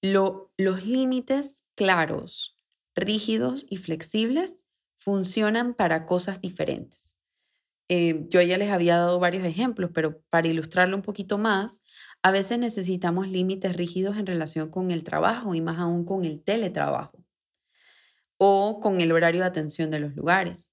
lo, 0.00 0.50
los 0.56 0.86
límites 0.86 1.64
claros, 1.74 2.58
rígidos 2.96 3.66
y 3.68 3.76
flexibles 3.76 4.64
funcionan 4.96 5.74
para 5.74 6.06
cosas 6.06 6.40
diferentes. 6.40 7.18
Eh, 7.94 8.24
yo 8.30 8.40
ya 8.40 8.56
les 8.56 8.70
había 8.70 8.96
dado 8.96 9.18
varios 9.18 9.44
ejemplos, 9.44 9.90
pero 9.92 10.22
para 10.30 10.48
ilustrarlo 10.48 10.96
un 10.96 11.02
poquito 11.02 11.36
más, 11.36 11.82
a 12.22 12.30
veces 12.30 12.58
necesitamos 12.58 13.30
límites 13.30 13.74
rígidos 13.76 14.16
en 14.16 14.26
relación 14.26 14.70
con 14.70 14.90
el 14.90 15.02
trabajo 15.02 15.54
y 15.54 15.60
más 15.60 15.78
aún 15.78 16.04
con 16.04 16.24
el 16.24 16.42
teletrabajo 16.42 17.24
o 18.38 18.80
con 18.80 19.00
el 19.00 19.12
horario 19.12 19.40
de 19.42 19.46
atención 19.46 19.90
de 19.90 20.00
los 20.00 20.14
lugares. 20.14 20.70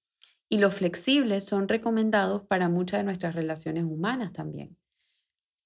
Y 0.48 0.58
los 0.58 0.74
flexibles 0.74 1.44
son 1.44 1.68
recomendados 1.68 2.42
para 2.42 2.68
muchas 2.68 3.00
de 3.00 3.04
nuestras 3.04 3.34
relaciones 3.34 3.84
humanas 3.84 4.32
también. 4.32 4.76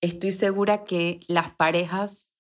Estoy 0.01 0.33
segura 0.33 0.85
que 0.85 1.21
las 1.29 1.55
parejas 1.55 2.35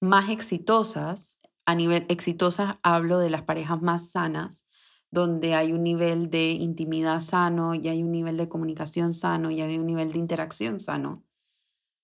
más 0.00 0.28
exitosas, 0.28 1.40
a 1.64 1.74
nivel 1.74 2.04
exitosas 2.08 2.76
hablo 2.82 3.18
de 3.18 3.30
las 3.30 3.42
parejas 3.42 3.80
más 3.80 4.10
sanas, 4.10 4.66
donde 5.10 5.54
hay 5.54 5.72
un 5.72 5.82
nivel 5.82 6.28
de 6.28 6.50
intimidad 6.50 7.20
sano 7.20 7.74
y 7.74 7.88
hay 7.88 8.02
un 8.02 8.12
nivel 8.12 8.36
de 8.36 8.48
comunicación 8.48 9.14
sano 9.14 9.50
y 9.50 9.62
hay 9.62 9.78
un 9.78 9.86
nivel 9.86 10.12
de 10.12 10.18
interacción 10.18 10.78
sano, 10.80 11.24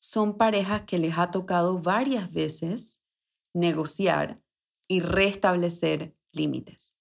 son 0.02 0.36
parejas 0.36 0.82
que 0.82 0.98
les 0.98 1.16
ha 1.16 1.30
tocado 1.30 1.78
varias 1.78 2.32
veces 2.32 3.04
negociar 3.54 4.42
y 4.88 4.98
restablecer 4.98 6.16
límites. 6.32 6.96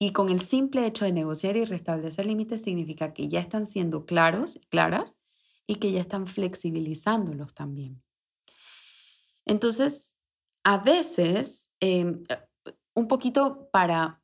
Y 0.00 0.10
con 0.10 0.28
el 0.28 0.40
simple 0.40 0.84
hecho 0.84 1.04
de 1.04 1.12
negociar 1.12 1.56
y 1.56 1.64
restablecer 1.64 2.26
límites 2.26 2.62
significa 2.62 3.14
que 3.14 3.28
ya 3.28 3.38
están 3.38 3.64
siendo 3.64 4.06
claros, 4.06 4.58
claras 4.70 5.20
y 5.68 5.76
que 5.76 5.92
ya 5.92 6.00
están 6.00 6.26
flexibilizándolos 6.26 7.54
también. 7.54 8.02
Entonces, 9.46 10.16
a 10.64 10.78
veces, 10.78 11.72
em, 11.78 12.24
un 12.94 13.06
poquito 13.06 13.68
para, 13.70 14.20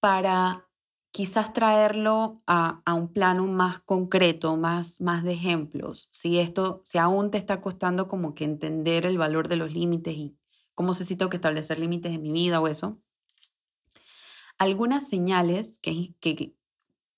para 0.00 0.69
quizás 1.12 1.52
traerlo 1.52 2.42
a, 2.46 2.82
un 2.94 3.12
plano 3.12 3.46
más 3.46 3.80
concreto, 3.80 4.56
más, 4.56 5.00
más 5.00 5.24
de 5.24 5.32
ejemplos. 5.32 6.08
Si 6.12 6.38
esto, 6.38 6.80
si 6.84 6.98
aún 6.98 7.30
te 7.30 7.38
está 7.38 7.60
costando 7.60 8.08
como 8.08 8.34
que 8.34 8.44
entender 8.44 9.06
el 9.06 9.18
valor 9.18 9.48
de 9.48 9.56
los 9.56 9.74
límites 9.74 10.14
y 10.16 10.36
cómo 10.74 10.94
sé 10.94 11.04
si 11.04 11.16
que 11.16 11.36
establecer 11.36 11.78
límites 11.78 12.12
en 12.12 12.22
mi 12.22 12.32
vida 12.32 12.60
o 12.60 12.68
eso, 12.68 13.00
algunas 14.58 15.08
señales 15.08 15.78
que, 15.78 16.14
que 16.20 16.54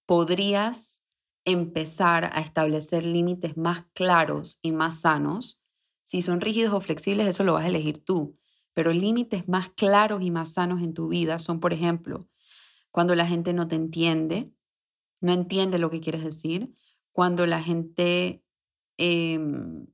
podrías 0.07 1.03
empezar 1.45 2.31
a 2.35 2.41
establecer 2.41 3.05
límites 3.05 3.57
más 3.57 3.85
claros 3.95 4.59
y 4.63 4.73
más 4.73 5.01
sanos, 5.01 5.61
si 6.03 6.23
son 6.23 6.41
rígidos 6.41 6.73
o 6.73 6.81
flexibles, 6.81 7.27
eso 7.27 7.45
lo 7.45 7.55
vas 7.55 7.65
a 7.65 7.69
elegir 7.69 8.05
tú, 8.05 8.39
pero 8.75 8.93
límites 8.93 9.49
más 9.49 9.71
claros 9.71 10.23
y 10.23 10.31
más 10.31 10.55
sanos 10.55 10.83
en 10.83 10.95
tu 10.95 11.09
vida 11.09 11.39
son, 11.39 11.61
por 11.61 11.73
ejemplo, 11.73 12.29
cuando 12.93 13.17
la 13.17 13.27
gente 13.27 13.53
no 13.53 13.67
te 13.67 13.75
entiende, 13.75 14.53
no 15.21 15.33
entiende 15.33 15.79
lo 15.79 15.91
que 15.91 16.01
quieres 16.01 16.23
decir, 16.23 16.73
cuando 17.11 17.47
la 17.47 17.61
gente 17.61 18.45
em, 18.99 19.87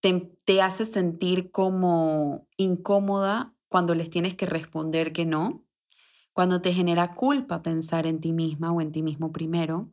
te, 0.00 0.34
te 0.44 0.62
hace 0.62 0.86
sentir 0.86 1.50
como 1.50 2.48
incómoda 2.56 3.54
cuando 3.68 3.94
les 3.94 4.08
tienes 4.08 4.34
que 4.34 4.46
responder 4.46 5.12
que 5.12 5.26
no, 5.26 5.66
cuando 6.32 6.62
te 6.62 6.72
genera 6.72 7.14
culpa 7.14 7.62
pensar 7.62 8.06
en 8.06 8.20
ti 8.20 8.32
misma 8.32 8.72
o 8.72 8.80
en 8.80 8.92
ti 8.92 9.02
mismo 9.02 9.32
primero, 9.32 9.92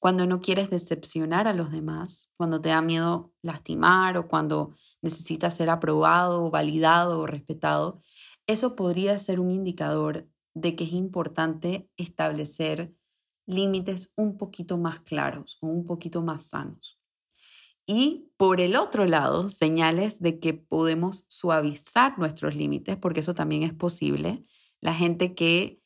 cuando 0.00 0.26
no 0.26 0.40
quieres 0.40 0.70
decepcionar 0.70 1.46
a 1.46 1.52
los 1.52 1.70
demás, 1.70 2.30
cuando 2.38 2.60
te 2.60 2.70
da 2.70 2.80
miedo 2.80 3.34
lastimar 3.42 4.16
o 4.16 4.26
cuando 4.26 4.74
necesitas 5.02 5.54
ser 5.54 5.68
aprobado, 5.68 6.50
validado 6.50 7.20
o 7.20 7.26
respetado, 7.26 8.00
eso 8.50 8.76
podría 8.76 9.18
ser 9.18 9.40
un 9.40 9.50
indicador 9.50 10.28
de 10.54 10.76
que 10.76 10.84
es 10.84 10.92
importante 10.92 11.88
establecer 11.96 12.92
límites 13.46 14.12
un 14.16 14.36
poquito 14.36 14.78
más 14.78 15.00
claros 15.00 15.58
o 15.60 15.66
un 15.66 15.84
poquito 15.84 16.22
más 16.22 16.46
sanos. 16.46 17.00
Y 17.86 18.30
por 18.36 18.60
el 18.60 18.76
otro 18.76 19.06
lado, 19.06 19.48
señales 19.48 20.20
de 20.20 20.38
que 20.38 20.54
podemos 20.54 21.24
suavizar 21.28 22.18
nuestros 22.18 22.54
límites, 22.54 22.96
porque 22.96 23.20
eso 23.20 23.34
también 23.34 23.62
es 23.64 23.74
posible. 23.74 24.44
La 24.80 24.94
gente 24.94 25.34
que 25.34 25.82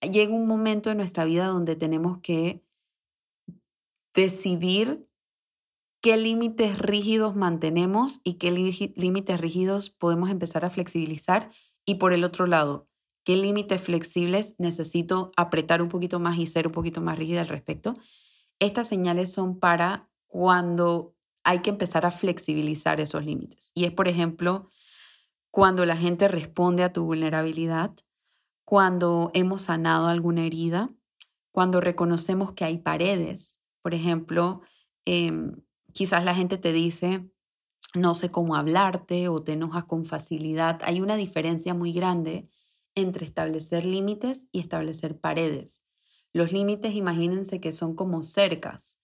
llega 0.00 0.34
un 0.34 0.46
momento 0.46 0.90
en 0.90 0.98
nuestra 0.98 1.24
vida 1.24 1.46
donde 1.46 1.76
tenemos 1.76 2.18
que 2.20 2.62
decidir 4.14 5.06
qué 6.06 6.16
límites 6.16 6.78
rígidos 6.78 7.34
mantenemos 7.34 8.20
y 8.22 8.34
qué 8.34 8.52
límites 8.52 9.40
rígidos 9.40 9.90
podemos 9.90 10.30
empezar 10.30 10.64
a 10.64 10.70
flexibilizar. 10.70 11.50
Y 11.84 11.96
por 11.96 12.12
el 12.12 12.22
otro 12.22 12.46
lado, 12.46 12.86
qué 13.24 13.34
límites 13.34 13.80
flexibles 13.80 14.54
necesito 14.56 15.32
apretar 15.36 15.82
un 15.82 15.88
poquito 15.88 16.20
más 16.20 16.38
y 16.38 16.46
ser 16.46 16.68
un 16.68 16.72
poquito 16.72 17.00
más 17.00 17.18
rígida 17.18 17.40
al 17.40 17.48
respecto. 17.48 17.94
Estas 18.60 18.86
señales 18.86 19.32
son 19.32 19.58
para 19.58 20.08
cuando 20.28 21.16
hay 21.42 21.58
que 21.58 21.70
empezar 21.70 22.06
a 22.06 22.12
flexibilizar 22.12 23.00
esos 23.00 23.24
límites. 23.24 23.72
Y 23.74 23.84
es, 23.84 23.90
por 23.90 24.06
ejemplo, 24.06 24.70
cuando 25.50 25.84
la 25.86 25.96
gente 25.96 26.28
responde 26.28 26.84
a 26.84 26.92
tu 26.92 27.02
vulnerabilidad, 27.02 27.96
cuando 28.64 29.32
hemos 29.34 29.62
sanado 29.62 30.06
alguna 30.06 30.46
herida, 30.46 30.88
cuando 31.50 31.80
reconocemos 31.80 32.52
que 32.52 32.64
hay 32.64 32.78
paredes. 32.78 33.58
Por 33.82 33.92
ejemplo, 33.92 34.60
em, 35.04 35.65
quizás 35.96 36.22
la 36.22 36.34
gente 36.34 36.58
te 36.58 36.74
dice, 36.74 37.26
no 37.94 38.14
sé 38.14 38.30
cómo 38.30 38.54
hablarte 38.54 39.28
o 39.28 39.42
te 39.42 39.52
enojas 39.52 39.84
con 39.84 40.04
facilidad. 40.04 40.80
Hay 40.84 41.00
una 41.00 41.16
diferencia 41.16 41.72
muy 41.72 41.92
grande 41.92 42.50
entre 42.94 43.24
establecer 43.24 43.86
límites 43.86 44.46
y 44.52 44.60
establecer 44.60 45.18
paredes. 45.18 45.84
Los 46.34 46.52
límites, 46.52 46.94
imagínense 46.94 47.60
que 47.60 47.72
son 47.72 47.96
como 47.96 48.22
cercas 48.22 49.00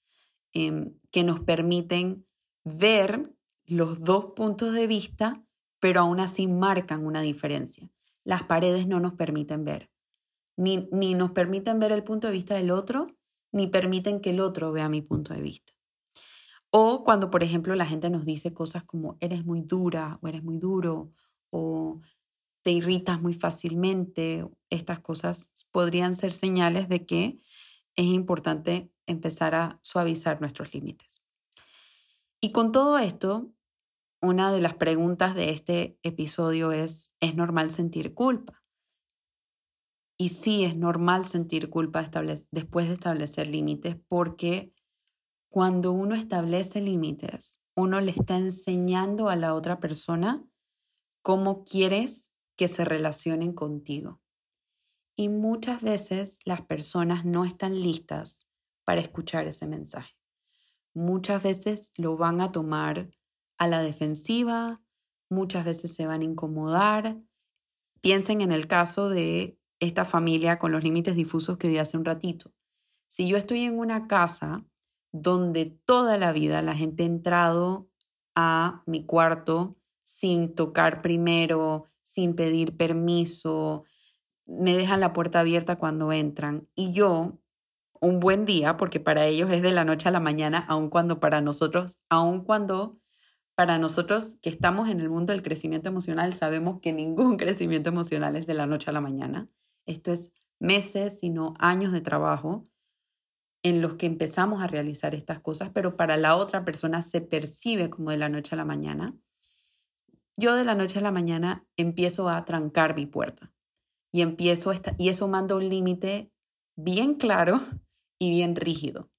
em, 0.52 0.92
que 1.10 1.24
nos 1.24 1.40
permiten 1.40 2.26
ver 2.62 3.34
los 3.64 4.04
dos 4.04 4.32
puntos 4.36 4.74
de 4.74 4.86
vista, 4.86 5.42
pero 5.80 6.00
aún 6.00 6.20
así 6.20 6.46
marcan 6.46 7.06
una 7.06 7.22
diferencia. 7.22 7.90
Las 8.22 8.42
paredes 8.42 8.86
no 8.86 9.00
nos 9.00 9.14
permiten 9.14 9.64
ver. 9.64 9.90
Ni, 10.56 10.90
ni 10.92 11.14
nos 11.14 11.30
permiten 11.30 11.80
ver 11.80 11.92
el 11.92 12.04
punto 12.04 12.26
de 12.26 12.34
vista 12.34 12.54
del 12.54 12.70
otro, 12.70 13.06
ni 13.50 13.66
permiten 13.68 14.20
que 14.20 14.30
el 14.30 14.40
otro 14.40 14.72
vea 14.72 14.90
mi 14.90 15.00
punto 15.00 15.32
de 15.32 15.40
vista. 15.40 15.72
O 16.74 17.04
cuando, 17.04 17.30
por 17.30 17.42
ejemplo, 17.42 17.74
la 17.74 17.84
gente 17.84 18.08
nos 18.08 18.24
dice 18.24 18.54
cosas 18.54 18.82
como 18.82 19.18
eres 19.20 19.44
muy 19.44 19.60
dura 19.60 20.18
o 20.22 20.28
eres 20.28 20.42
muy 20.42 20.56
duro 20.56 21.12
o 21.50 22.00
te 22.62 22.70
irritas 22.70 23.20
muy 23.20 23.34
fácilmente, 23.34 24.48
estas 24.70 25.00
cosas 25.00 25.52
podrían 25.70 26.16
ser 26.16 26.32
señales 26.32 26.88
de 26.88 27.04
que 27.04 27.40
es 27.94 28.06
importante 28.06 28.90
empezar 29.06 29.54
a 29.54 29.80
suavizar 29.82 30.40
nuestros 30.40 30.72
límites. 30.72 31.22
Y 32.40 32.52
con 32.52 32.72
todo 32.72 32.98
esto, 32.98 33.52
una 34.22 34.50
de 34.50 34.62
las 34.62 34.74
preguntas 34.74 35.34
de 35.34 35.50
este 35.50 35.98
episodio 36.02 36.72
es, 36.72 37.14
¿es 37.20 37.34
normal 37.34 37.70
sentir 37.70 38.14
culpa? 38.14 38.64
Y 40.16 40.30
sí, 40.30 40.64
es 40.64 40.76
normal 40.76 41.26
sentir 41.26 41.68
culpa 41.68 42.08
después 42.50 42.88
de 42.88 42.94
establecer 42.94 43.48
límites 43.48 43.96
porque 44.08 44.72
cuando 45.52 45.92
uno 45.92 46.14
establece 46.14 46.80
límites, 46.80 47.60
uno 47.76 48.00
le 48.00 48.12
está 48.12 48.38
enseñando 48.38 49.28
a 49.28 49.36
la 49.36 49.52
otra 49.52 49.80
persona 49.80 50.42
cómo 51.20 51.64
quieres 51.64 52.32
que 52.56 52.68
se 52.68 52.86
relacionen 52.86 53.52
contigo. 53.52 54.22
Y 55.14 55.28
muchas 55.28 55.82
veces 55.82 56.38
las 56.46 56.62
personas 56.62 57.26
no 57.26 57.44
están 57.44 57.78
listas 57.78 58.48
para 58.86 59.02
escuchar 59.02 59.46
ese 59.46 59.66
mensaje. 59.66 60.16
Muchas 60.94 61.42
veces 61.42 61.92
lo 61.98 62.16
van 62.16 62.40
a 62.40 62.50
tomar 62.50 63.10
a 63.58 63.68
la 63.68 63.82
defensiva, 63.82 64.80
muchas 65.28 65.66
veces 65.66 65.94
se 65.94 66.06
van 66.06 66.22
a 66.22 66.24
incomodar. 66.24 67.20
Piensen 68.00 68.40
en 68.40 68.52
el 68.52 68.66
caso 68.66 69.10
de 69.10 69.58
esta 69.80 70.06
familia 70.06 70.58
con 70.58 70.72
los 70.72 70.82
límites 70.82 71.14
difusos 71.14 71.58
que 71.58 71.68
di 71.68 71.76
hace 71.76 71.98
un 71.98 72.06
ratito. 72.06 72.54
Si 73.06 73.28
yo 73.28 73.36
estoy 73.36 73.64
en 73.64 73.78
una 73.78 74.06
casa 74.06 74.64
donde 75.12 75.66
toda 75.66 76.16
la 76.16 76.32
vida 76.32 76.62
la 76.62 76.74
gente 76.74 77.02
ha 77.02 77.06
entrado 77.06 77.88
a 78.34 78.82
mi 78.86 79.04
cuarto 79.04 79.76
sin 80.02 80.54
tocar 80.54 81.02
primero, 81.02 81.86
sin 82.02 82.34
pedir 82.34 82.76
permiso, 82.76 83.84
me 84.46 84.74
dejan 84.74 85.00
la 85.00 85.12
puerta 85.12 85.40
abierta 85.40 85.76
cuando 85.76 86.12
entran 86.12 86.68
y 86.74 86.92
yo 86.92 87.38
un 88.00 88.18
buen 88.18 88.44
día, 88.44 88.76
porque 88.76 88.98
para 88.98 89.26
ellos 89.26 89.50
es 89.52 89.62
de 89.62 89.70
la 89.70 89.84
noche 89.84 90.08
a 90.08 90.12
la 90.12 90.18
mañana, 90.18 90.58
aun 90.68 90.90
cuando 90.90 91.20
para 91.20 91.40
nosotros, 91.40 92.00
aun 92.08 92.42
cuando 92.42 92.98
para 93.54 93.78
nosotros 93.78 94.38
que 94.42 94.50
estamos 94.50 94.88
en 94.88 94.98
el 95.00 95.08
mundo 95.08 95.32
del 95.32 95.42
crecimiento 95.42 95.88
emocional, 95.88 96.34
sabemos 96.34 96.80
que 96.80 96.92
ningún 96.92 97.36
crecimiento 97.38 97.90
emocional 97.90 98.34
es 98.34 98.46
de 98.46 98.54
la 98.54 98.66
noche 98.66 98.90
a 98.90 98.92
la 98.92 99.00
mañana. 99.00 99.48
Esto 99.86 100.10
es 100.10 100.32
meses, 100.58 101.20
sino 101.20 101.54
años 101.58 101.92
de 101.92 102.00
trabajo 102.00 102.66
en 103.62 103.80
los 103.80 103.94
que 103.94 104.06
empezamos 104.06 104.62
a 104.62 104.66
realizar 104.66 105.14
estas 105.14 105.40
cosas, 105.40 105.70
pero 105.72 105.96
para 105.96 106.16
la 106.16 106.36
otra 106.36 106.64
persona 106.64 107.02
se 107.02 107.20
percibe 107.20 107.90
como 107.90 108.10
de 108.10 108.16
la 108.16 108.28
noche 108.28 108.54
a 108.54 108.58
la 108.58 108.64
mañana. 108.64 109.16
Yo 110.36 110.54
de 110.54 110.64
la 110.64 110.74
noche 110.74 110.98
a 110.98 111.02
la 111.02 111.12
mañana 111.12 111.66
empiezo 111.76 112.28
a 112.28 112.44
trancar 112.44 112.96
mi 112.96 113.06
puerta 113.06 113.52
y 114.10 114.22
empiezo 114.22 114.70
a 114.70 114.80
y 114.98 115.08
eso 115.08 115.28
manda 115.28 115.54
un 115.54 115.68
límite 115.68 116.32
bien 116.76 117.14
claro 117.14 117.60
y 118.18 118.30
bien 118.30 118.56
rígido. 118.56 119.10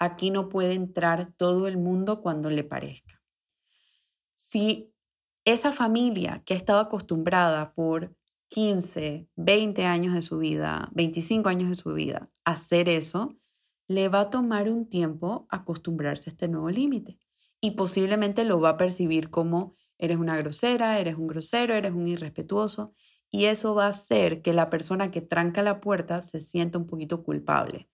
Aquí 0.00 0.30
no 0.30 0.48
puede 0.48 0.74
entrar 0.74 1.32
todo 1.36 1.68
el 1.68 1.76
mundo 1.76 2.20
cuando 2.22 2.50
le 2.50 2.64
parezca 2.64 3.18
si 4.38 4.94
esa 5.44 5.72
familia 5.72 6.42
que 6.46 6.54
ha 6.54 6.56
estado 6.56 6.78
acostumbrada 6.78 7.74
por 7.74 8.14
15, 8.50 9.28
20 9.34 9.84
años 9.84 10.14
de 10.14 10.22
su 10.22 10.38
vida, 10.38 10.88
25 10.94 11.48
años 11.48 11.68
de 11.68 11.74
su 11.74 11.92
vida, 11.92 12.30
hacer 12.44 12.88
eso, 12.88 13.36
le 13.88 14.08
va 14.08 14.20
a 14.20 14.30
tomar 14.30 14.70
un 14.70 14.88
tiempo 14.88 15.46
acostumbrarse 15.50 16.30
a 16.30 16.32
este 16.32 16.48
nuevo 16.48 16.70
límite 16.70 17.18
y 17.60 17.72
posiblemente 17.72 18.44
lo 18.44 18.60
va 18.60 18.70
a 18.70 18.76
percibir 18.76 19.30
como 19.30 19.74
eres 19.98 20.18
una 20.18 20.36
grosera, 20.36 21.00
eres 21.00 21.16
un 21.16 21.26
grosero, 21.26 21.74
eres 21.74 21.92
un 21.92 22.06
irrespetuoso 22.06 22.94
y 23.30 23.46
eso 23.46 23.74
va 23.74 23.86
a 23.86 23.88
hacer 23.88 24.42
que 24.42 24.52
la 24.52 24.70
persona 24.70 25.10
que 25.10 25.20
tranca 25.20 25.62
la 25.62 25.80
puerta 25.80 26.22
se 26.22 26.40
sienta 26.40 26.78
un 26.78 26.86
poquito 26.86 27.22
culpable 27.22 27.88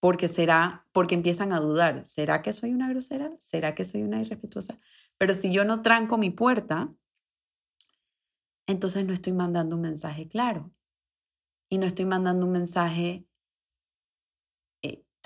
porque 0.00 0.28
será, 0.28 0.86
porque 0.92 1.14
empiezan 1.14 1.52
a 1.52 1.60
dudar, 1.60 2.04
¿será 2.04 2.42
que 2.42 2.52
soy 2.52 2.72
una 2.72 2.88
grosera? 2.88 3.30
¿Será 3.38 3.74
que 3.74 3.84
soy 3.84 4.02
una 4.02 4.20
irrespetuosa? 4.20 4.78
Pero 5.18 5.34
si 5.34 5.52
yo 5.52 5.64
no 5.64 5.82
tranco 5.82 6.18
mi 6.18 6.30
puerta, 6.30 6.92
entonces 8.66 9.06
no 9.06 9.12
estoy 9.12 9.32
mandando 9.32 9.76
un 9.76 9.82
mensaje 9.82 10.28
claro 10.28 10.72
y 11.68 11.78
no 11.78 11.86
estoy 11.86 12.04
mandando 12.04 12.46
un 12.46 12.52
mensaje 12.52 13.26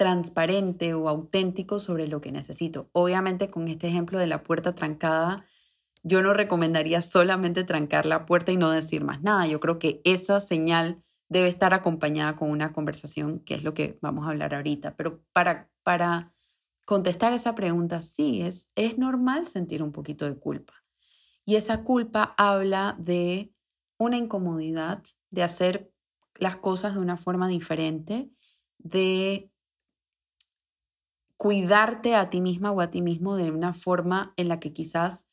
transparente 0.00 0.94
o 0.94 1.10
auténtico 1.10 1.78
sobre 1.78 2.08
lo 2.08 2.22
que 2.22 2.32
necesito. 2.32 2.88
Obviamente 2.92 3.50
con 3.50 3.68
este 3.68 3.86
ejemplo 3.86 4.18
de 4.18 4.26
la 4.26 4.42
puerta 4.42 4.74
trancada, 4.74 5.44
yo 6.02 6.22
no 6.22 6.32
recomendaría 6.32 7.02
solamente 7.02 7.64
trancar 7.64 8.06
la 8.06 8.24
puerta 8.24 8.50
y 8.50 8.56
no 8.56 8.70
decir 8.70 9.04
más 9.04 9.20
nada. 9.20 9.46
Yo 9.46 9.60
creo 9.60 9.78
que 9.78 10.00
esa 10.04 10.40
señal 10.40 11.02
debe 11.28 11.48
estar 11.48 11.74
acompañada 11.74 12.34
con 12.34 12.48
una 12.50 12.72
conversación, 12.72 13.40
que 13.40 13.54
es 13.54 13.62
lo 13.62 13.74
que 13.74 13.98
vamos 14.00 14.24
a 14.24 14.30
hablar 14.30 14.54
ahorita. 14.54 14.96
Pero 14.96 15.22
para, 15.34 15.68
para 15.82 16.32
contestar 16.86 17.34
esa 17.34 17.54
pregunta, 17.54 18.00
sí, 18.00 18.40
es, 18.40 18.70
es 18.76 18.96
normal 18.96 19.44
sentir 19.44 19.82
un 19.82 19.92
poquito 19.92 20.24
de 20.24 20.34
culpa. 20.34 20.72
Y 21.44 21.56
esa 21.56 21.84
culpa 21.84 22.34
habla 22.38 22.96
de 22.98 23.52
una 23.98 24.16
incomodidad, 24.16 25.02
de 25.28 25.42
hacer 25.42 25.92
las 26.36 26.56
cosas 26.56 26.94
de 26.94 27.00
una 27.00 27.18
forma 27.18 27.48
diferente, 27.48 28.30
de 28.78 29.49
cuidarte 31.40 32.16
a 32.16 32.28
ti 32.28 32.42
misma 32.42 32.70
o 32.70 32.82
a 32.82 32.90
ti 32.90 33.00
mismo 33.00 33.34
de 33.34 33.50
una 33.50 33.72
forma 33.72 34.34
en 34.36 34.48
la 34.48 34.60
que 34.60 34.74
quizás 34.74 35.30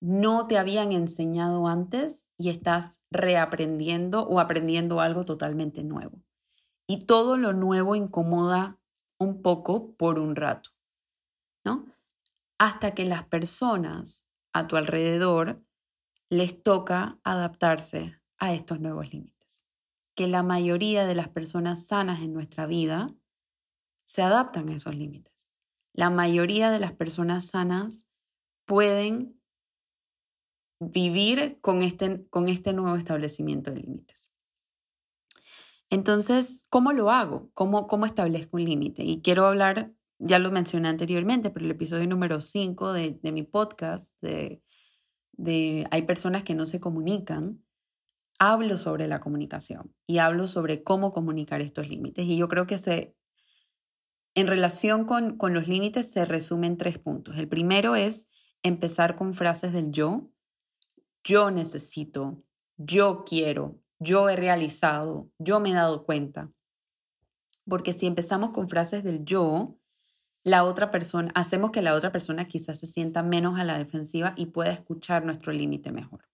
no 0.00 0.46
te 0.46 0.58
habían 0.58 0.92
enseñado 0.92 1.66
antes 1.66 2.28
y 2.38 2.50
estás 2.50 3.00
reaprendiendo 3.10 4.28
o 4.28 4.38
aprendiendo 4.38 5.00
algo 5.00 5.24
totalmente 5.24 5.82
nuevo. 5.82 6.22
Y 6.86 7.06
todo 7.06 7.36
lo 7.36 7.52
nuevo 7.52 7.96
incomoda 7.96 8.78
un 9.18 9.42
poco 9.42 9.96
por 9.96 10.20
un 10.20 10.36
rato, 10.36 10.70
¿no? 11.64 11.84
Hasta 12.56 12.94
que 12.94 13.04
las 13.04 13.24
personas 13.24 14.28
a 14.52 14.68
tu 14.68 14.76
alrededor 14.76 15.64
les 16.30 16.62
toca 16.62 17.18
adaptarse 17.24 18.20
a 18.38 18.54
estos 18.54 18.78
nuevos 18.78 19.12
límites. 19.12 19.64
Que 20.14 20.28
la 20.28 20.44
mayoría 20.44 21.06
de 21.06 21.16
las 21.16 21.28
personas 21.28 21.84
sanas 21.88 22.20
en 22.20 22.32
nuestra 22.32 22.68
vida 22.68 23.12
se 24.04 24.22
adaptan 24.22 24.68
a 24.68 24.76
esos 24.76 24.94
límites. 24.94 25.50
La 25.92 26.10
mayoría 26.10 26.70
de 26.70 26.80
las 26.80 26.92
personas 26.92 27.46
sanas 27.46 28.08
pueden 28.66 29.40
vivir 30.80 31.58
con 31.60 31.82
este, 31.82 32.26
con 32.28 32.48
este 32.48 32.72
nuevo 32.72 32.96
establecimiento 32.96 33.70
de 33.70 33.80
límites. 33.80 34.32
Entonces, 35.90 36.66
¿cómo 36.70 36.92
lo 36.92 37.10
hago? 37.10 37.50
¿Cómo, 37.54 37.86
cómo 37.86 38.06
establezco 38.06 38.56
un 38.56 38.64
límite? 38.64 39.04
Y 39.04 39.20
quiero 39.22 39.46
hablar, 39.46 39.92
ya 40.18 40.38
lo 40.38 40.50
mencioné 40.50 40.88
anteriormente, 40.88 41.50
pero 41.50 41.64
el 41.64 41.70
episodio 41.70 42.06
número 42.08 42.40
5 42.40 42.92
de, 42.92 43.18
de, 43.22 43.32
mi 43.32 43.42
podcast, 43.42 44.14
de, 44.20 44.62
de 45.32 45.86
Hay 45.90 46.02
personas 46.02 46.42
que 46.42 46.54
no 46.54 46.66
se 46.66 46.80
comunican, 46.80 47.62
hablo 48.38 48.78
sobre 48.78 49.06
la 49.06 49.20
comunicación 49.20 49.94
y 50.06 50.18
hablo 50.18 50.48
sobre 50.48 50.82
cómo 50.82 51.12
comunicar 51.12 51.60
estos 51.60 51.88
límites. 51.88 52.24
Y 52.26 52.36
yo 52.36 52.48
creo 52.48 52.66
que 52.66 52.78
se, 52.78 53.14
en 54.34 54.46
relación 54.46 55.04
con, 55.04 55.36
con 55.36 55.54
los 55.54 55.68
límites 55.68 56.10
se 56.10 56.24
resumen 56.24 56.76
tres 56.76 56.98
puntos. 56.98 57.38
El 57.38 57.48
primero 57.48 57.94
es 57.94 58.28
empezar 58.62 59.16
con 59.16 59.32
frases 59.32 59.72
del 59.72 59.92
yo. 59.92 60.30
Yo 61.22 61.50
necesito, 61.50 62.42
yo 62.76 63.24
quiero, 63.24 63.80
yo 63.98 64.28
he 64.28 64.36
realizado, 64.36 65.30
yo 65.38 65.60
me 65.60 65.70
he 65.70 65.74
dado 65.74 66.04
cuenta. 66.04 66.52
Porque 67.66 67.92
si 67.92 68.06
empezamos 68.06 68.50
con 68.50 68.68
frases 68.68 69.04
del 69.04 69.24
yo, 69.24 69.78
la 70.42 70.64
otra 70.64 70.90
persona, 70.90 71.30
hacemos 71.34 71.70
que 71.70 71.80
la 71.80 71.94
otra 71.94 72.12
persona 72.12 72.44
quizás 72.46 72.78
se 72.78 72.86
sienta 72.86 73.22
menos 73.22 73.58
a 73.58 73.64
la 73.64 73.78
defensiva 73.78 74.34
y 74.36 74.46
pueda 74.46 74.72
escuchar 74.72 75.24
nuestro 75.24 75.52
límite 75.52 75.90
mejor. 75.90 76.28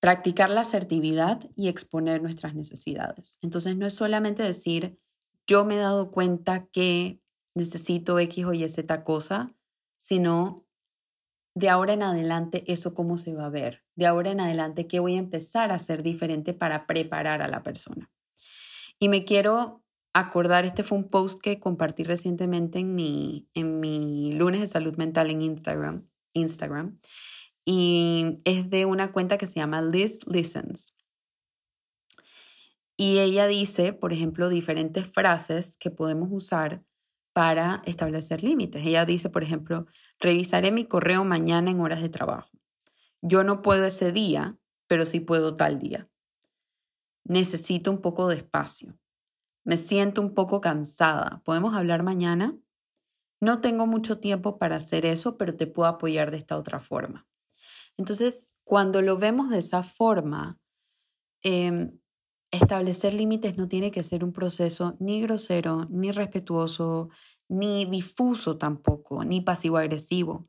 Practicar 0.00 0.48
la 0.48 0.62
asertividad 0.62 1.40
y 1.54 1.68
exponer 1.68 2.22
nuestras 2.22 2.54
necesidades. 2.54 3.38
Entonces 3.42 3.76
no 3.76 3.86
es 3.86 3.94
solamente 3.94 4.42
decir, 4.42 4.98
yo 5.46 5.64
me 5.64 5.74
he 5.74 5.78
dado 5.78 6.10
cuenta 6.10 6.66
que 6.66 7.20
necesito 7.54 8.18
X 8.18 8.44
o 8.44 8.52
Y, 8.52 8.68
Z 8.68 9.04
cosa, 9.04 9.54
sino 9.98 10.56
de 11.54 11.68
ahora 11.68 11.92
en 11.92 12.02
adelante 12.02 12.64
eso 12.66 12.94
cómo 12.94 13.18
se 13.18 13.34
va 13.34 13.46
a 13.46 13.50
ver, 13.50 13.82
de 13.94 14.06
ahora 14.06 14.30
en 14.30 14.40
adelante 14.40 14.86
qué 14.86 15.00
voy 15.00 15.16
a 15.16 15.18
empezar 15.18 15.70
a 15.70 15.76
hacer 15.76 16.02
diferente 16.02 16.54
para 16.54 16.86
preparar 16.86 17.42
a 17.42 17.48
la 17.48 17.62
persona. 17.62 18.10
Y 18.98 19.08
me 19.08 19.24
quiero 19.24 19.82
acordar, 20.14 20.64
este 20.64 20.82
fue 20.82 20.98
un 20.98 21.08
post 21.08 21.40
que 21.40 21.58
compartí 21.58 22.04
recientemente 22.04 22.78
en 22.78 22.94
mi, 22.94 23.48
en 23.54 23.80
mi 23.80 24.32
lunes 24.32 24.60
de 24.60 24.66
salud 24.66 24.96
mental 24.96 25.30
en 25.30 25.42
Instagram, 25.42 26.08
Instagram, 26.34 26.98
y 27.64 28.40
es 28.44 28.70
de 28.70 28.86
una 28.86 29.12
cuenta 29.12 29.38
que 29.38 29.46
se 29.46 29.54
llama 29.54 29.82
Liz 29.82 30.20
Listens. 30.26 30.94
Y 33.04 33.18
ella 33.18 33.48
dice, 33.48 33.92
por 33.92 34.12
ejemplo, 34.12 34.48
diferentes 34.48 35.08
frases 35.08 35.76
que 35.76 35.90
podemos 35.90 36.28
usar 36.30 36.84
para 37.32 37.82
establecer 37.84 38.44
límites. 38.44 38.86
Ella 38.86 39.04
dice, 39.04 39.28
por 39.28 39.42
ejemplo, 39.42 39.86
revisaré 40.20 40.70
mi 40.70 40.84
correo 40.84 41.24
mañana 41.24 41.72
en 41.72 41.80
horas 41.80 42.00
de 42.00 42.08
trabajo. 42.10 42.52
Yo 43.20 43.42
no 43.42 43.60
puedo 43.60 43.86
ese 43.86 44.12
día, 44.12 44.56
pero 44.86 45.04
sí 45.04 45.18
puedo 45.18 45.56
tal 45.56 45.80
día. 45.80 46.08
Necesito 47.24 47.90
un 47.90 48.00
poco 48.00 48.28
de 48.28 48.36
espacio. 48.36 48.96
Me 49.64 49.78
siento 49.78 50.20
un 50.20 50.32
poco 50.32 50.60
cansada. 50.60 51.42
¿Podemos 51.44 51.74
hablar 51.74 52.04
mañana? 52.04 52.56
No 53.40 53.60
tengo 53.60 53.88
mucho 53.88 54.20
tiempo 54.20 54.58
para 54.58 54.76
hacer 54.76 55.06
eso, 55.06 55.36
pero 55.36 55.56
te 55.56 55.66
puedo 55.66 55.88
apoyar 55.88 56.30
de 56.30 56.36
esta 56.36 56.56
otra 56.56 56.78
forma. 56.78 57.26
Entonces, 57.96 58.56
cuando 58.62 59.02
lo 59.02 59.18
vemos 59.18 59.50
de 59.50 59.58
esa 59.58 59.82
forma, 59.82 60.60
em, 61.42 61.98
establecer 62.52 63.14
límites 63.14 63.56
no 63.56 63.66
tiene 63.66 63.90
que 63.90 64.04
ser 64.04 64.22
un 64.22 64.32
proceso 64.32 64.94
ni 65.00 65.20
grosero, 65.22 65.86
ni 65.90 66.12
respetuoso, 66.12 67.08
ni 67.48 67.86
difuso 67.86 68.58
tampoco, 68.58 69.24
ni 69.24 69.40
pasivo-agresivo. 69.40 70.46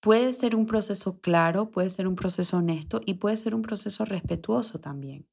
Puede 0.00 0.32
ser 0.34 0.54
un 0.54 0.66
proceso 0.66 1.20
claro, 1.20 1.70
puede 1.70 1.88
ser 1.88 2.06
un 2.06 2.14
proceso 2.14 2.58
honesto 2.58 3.00
y 3.04 3.14
puede 3.14 3.36
ser 3.36 3.54
un 3.54 3.62
proceso 3.62 4.04
respetuoso 4.04 4.78
también. 4.78 5.26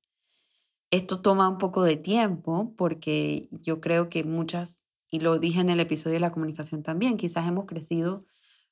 Esto 0.89 1.21
toma 1.21 1.49
un 1.49 1.57
poco 1.57 1.83
de 1.83 1.97
tiempo 1.97 2.73
porque 2.77 3.49
yo 3.51 3.81
creo 3.81 4.09
que 4.09 4.23
muchas, 4.23 4.87
y 5.11 5.19
lo 5.19 5.37
dije 5.37 5.59
en 5.59 5.69
el 5.69 5.79
episodio 5.81 6.13
de 6.13 6.21
la 6.21 6.31
comunicación 6.31 6.81
también, 6.81 7.17
quizás 7.17 7.47
hemos 7.47 7.65
crecido 7.65 8.25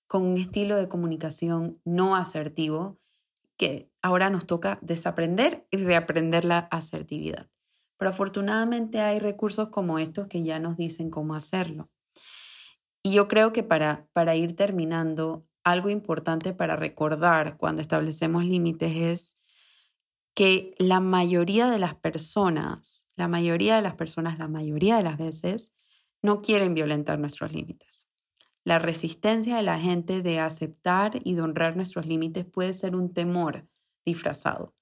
con 0.08 0.24
un 0.24 0.38
estilo 0.38 0.78
de 0.78 0.88
comunicación 0.88 1.80
no 1.84 2.16
asertivo 2.16 3.00
que 3.58 3.90
ahora 4.02 4.30
nos 4.30 4.46
toca 4.46 4.80
desaprender 4.82 5.68
y 5.72 5.78
reaprender 5.78 6.46
la 6.46 6.60
asertividad. 6.60 7.50
Pero 7.98 8.10
afortunadamente 8.10 9.02
hay 9.02 9.20
recursos 9.20 9.70
como 9.70 10.00
estos 10.00 10.28
que 10.28 10.44
ya 10.44 10.60
nos 10.60 10.78
dicen 10.78 11.10
cómo 11.10 11.36
hacerlo. 11.36 11.90
Y 13.04 13.14
yo 13.14 13.28
creo 13.28 13.54
que 13.54 13.64
para, 13.64 14.08
para 14.14 14.36
ir 14.36 14.56
terminando, 14.56 15.46
algo 15.64 15.90
importante 15.90 16.54
para 16.54 16.76
recordar 16.76 17.58
cuando 17.58 17.82
establecemos 17.82 18.44
límites 18.44 18.96
es 18.96 19.38
que 20.36 20.74
la 20.78 21.00
mayoría 21.00 21.70
de 21.70 21.80
las 21.80 21.96
personas, 21.96 23.08
la 23.16 23.28
mayoría 23.28 23.76
de 23.76 23.82
las 23.82 23.96
personas, 23.96 24.40
la 24.40 24.48
mayoría 24.48 24.98
de 24.98 25.04
las 25.04 25.18
veces, 25.18 25.74
no 26.22 26.42
quieren 26.42 26.74
violentar 26.74 27.20
nuestros 27.20 27.54
límites. 27.54 28.10
La 28.66 28.80
resistencia 28.80 29.58
de 29.58 29.64
la 29.64 29.80
gente 29.80 30.22
de 30.22 30.40
aceptar 30.40 31.20
y 31.24 31.36
de 31.36 31.42
honrar 31.42 31.76
nuestros 31.76 32.06
límites 32.06 32.46
puede 32.46 32.74
ser 32.74 32.96
un 32.96 33.14
temor 33.14 33.68
disfrazado. 34.06 34.74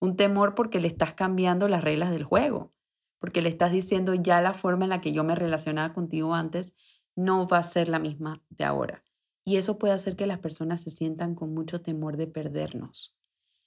Un 0.00 0.16
temor 0.16 0.54
porque 0.54 0.80
le 0.80 0.88
estás 0.88 1.14
cambiando 1.14 1.68
las 1.68 1.84
reglas 1.84 2.10
del 2.10 2.24
juego, 2.24 2.72
porque 3.18 3.42
le 3.42 3.48
estás 3.48 3.72
diciendo 3.72 4.14
ya 4.14 4.40
la 4.40 4.54
forma 4.54 4.84
en 4.84 4.90
la 4.90 5.00
que 5.00 5.12
yo 5.12 5.24
me 5.24 5.34
relacionaba 5.34 5.92
contigo 5.92 6.34
antes 6.34 6.74
no 7.14 7.46
va 7.46 7.58
a 7.58 7.62
ser 7.62 7.88
la 7.88 7.98
misma 7.98 8.42
de 8.50 8.64
ahora. 8.64 9.02
Y 9.44 9.56
eso 9.56 9.78
puede 9.78 9.94
hacer 9.94 10.16
que 10.16 10.26
las 10.26 10.38
personas 10.38 10.82
se 10.82 10.90
sientan 10.90 11.34
con 11.34 11.54
mucho 11.54 11.80
temor 11.80 12.16
de 12.16 12.26
perdernos. 12.26 13.14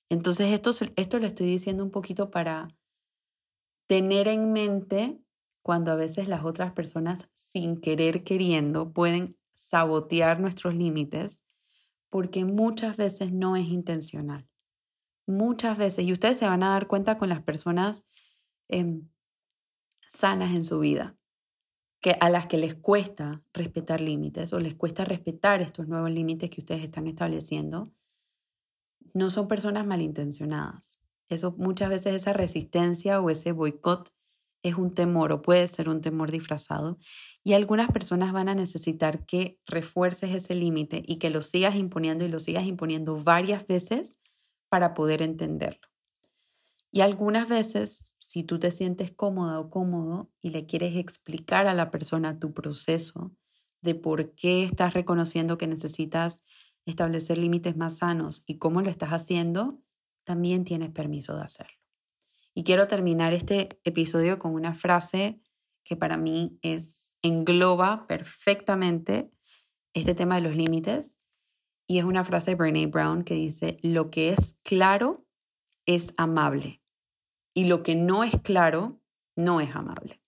Entonces, 0.09 0.51
esto, 0.51 0.71
esto 0.95 1.19
lo 1.19 1.25
estoy 1.25 1.47
diciendo 1.47 1.83
un 1.83 1.91
poquito 1.91 2.31
para 2.31 2.75
tener 3.87 4.27
en 4.27 4.51
mente 4.51 5.19
cuando 5.63 5.91
a 5.91 5.95
veces 5.95 6.27
las 6.27 6.43
otras 6.43 6.73
personas, 6.73 7.29
sin 7.33 7.79
querer 7.79 8.23
queriendo, 8.23 8.91
pueden 8.91 9.38
sabotear 9.59 10.39
nuestros 10.39 10.73
límites 10.73 11.45
porque 12.09 12.45
muchas 12.45 12.95
veces 12.95 13.33
no 13.33 13.57
es 13.57 13.67
intencional. 13.67 14.47
Muchas 15.27 15.77
veces, 15.77 16.05
y 16.05 16.13
ustedes 16.13 16.37
se 16.37 16.47
van 16.47 16.63
a 16.63 16.69
dar 16.69 16.87
cuenta 16.87 17.17
con 17.17 17.27
las 17.27 17.43
personas 17.43 18.05
em, 18.69 19.09
sanas 20.07 20.55
en 20.55 20.63
su 20.63 20.79
vida, 20.79 21.17
que 21.99 22.15
a 22.21 22.29
las 22.29 22.47
que 22.47 22.57
les 22.57 22.73
cuesta 22.73 23.43
respetar 23.53 23.99
límites 23.99 24.53
o 24.53 24.59
les 24.59 24.75
cuesta 24.75 25.03
respetar 25.03 25.61
estos 25.61 25.89
nuevos 25.89 26.09
límites 26.09 26.49
que 26.49 26.61
ustedes 26.61 26.81
están 26.81 27.07
estableciendo, 27.07 27.91
no 29.13 29.29
son 29.29 29.49
personas 29.49 29.85
malintencionadas. 29.85 31.01
Eso 31.27 31.53
muchas 31.57 31.89
veces 31.89 32.15
esa 32.15 32.31
resistencia 32.31 33.19
o 33.19 33.29
ese 33.29 33.51
boicot 33.51 34.13
es 34.63 34.75
un 34.75 34.93
temor 34.93 35.31
o 35.31 35.41
puede 35.41 35.67
ser 35.67 35.89
un 35.89 36.01
temor 36.01 36.31
disfrazado 36.31 36.97
y 37.43 37.53
algunas 37.53 37.91
personas 37.91 38.33
van 38.33 38.49
a 38.49 38.55
necesitar 38.55 39.25
que 39.25 39.59
refuerces 39.65 40.35
ese 40.35 40.55
límite 40.55 41.03
y 41.05 41.17
que 41.17 41.29
lo 41.29 41.41
sigas 41.41 41.75
imponiendo 41.75 42.25
y 42.25 42.29
lo 42.29 42.39
sigas 42.39 42.65
imponiendo 42.65 43.15
varias 43.17 43.65
veces 43.67 44.19
para 44.69 44.93
poder 44.93 45.21
entenderlo. 45.21 45.87
Y 46.91 47.01
algunas 47.01 47.47
veces, 47.47 48.15
si 48.17 48.43
tú 48.43 48.57
te 48.59 48.71
sientes 48.71 49.11
cómoda 49.11 49.59
o 49.59 49.69
cómodo 49.69 50.31
y 50.41 50.49
le 50.49 50.65
quieres 50.65 50.95
explicar 50.97 51.67
a 51.67 51.75
la 51.75 51.91
persona 51.91 52.39
tu 52.39 52.53
proceso 52.53 53.31
de 53.81 53.95
por 53.95 54.33
qué 54.33 54.63
estás 54.63 54.93
reconociendo 54.93 55.57
que 55.57 55.67
necesitas 55.67 56.43
establecer 56.85 57.37
límites 57.37 57.77
más 57.77 57.97
sanos 57.97 58.43
y 58.47 58.57
cómo 58.57 58.81
lo 58.81 58.89
estás 58.89 59.11
haciendo, 59.11 59.79
también 60.23 60.63
tienes 60.63 60.89
permiso 60.89 61.35
de 61.35 61.43
hacerlo. 61.43 61.78
Y 62.53 62.63
quiero 62.63 62.87
terminar 62.87 63.33
este 63.33 63.79
episodio 63.83 64.39
con 64.39 64.53
una 64.53 64.73
frase 64.73 65.41
que 65.83 65.95
para 65.95 66.17
mí 66.17 66.59
es 66.61 67.17
engloba 67.21 68.05
perfectamente 68.07 69.31
este 69.93 70.13
tema 70.13 70.35
de 70.35 70.41
los 70.41 70.55
límites 70.55 71.19
y 71.87 71.97
es 71.97 72.05
una 72.05 72.23
frase 72.23 72.51
de 72.51 72.55
Brené 72.55 72.85
Brown 72.85 73.23
que 73.23 73.33
dice, 73.33 73.77
lo 73.81 74.11
que 74.11 74.29
es 74.29 74.55
claro 74.63 75.25
es 75.87 76.13
amable 76.17 76.83
y 77.55 77.65
lo 77.65 77.81
que 77.81 77.95
no 77.95 78.23
es 78.23 78.37
claro 78.43 79.01
no 79.35 79.59
es 79.59 79.75
amable. 79.75 80.21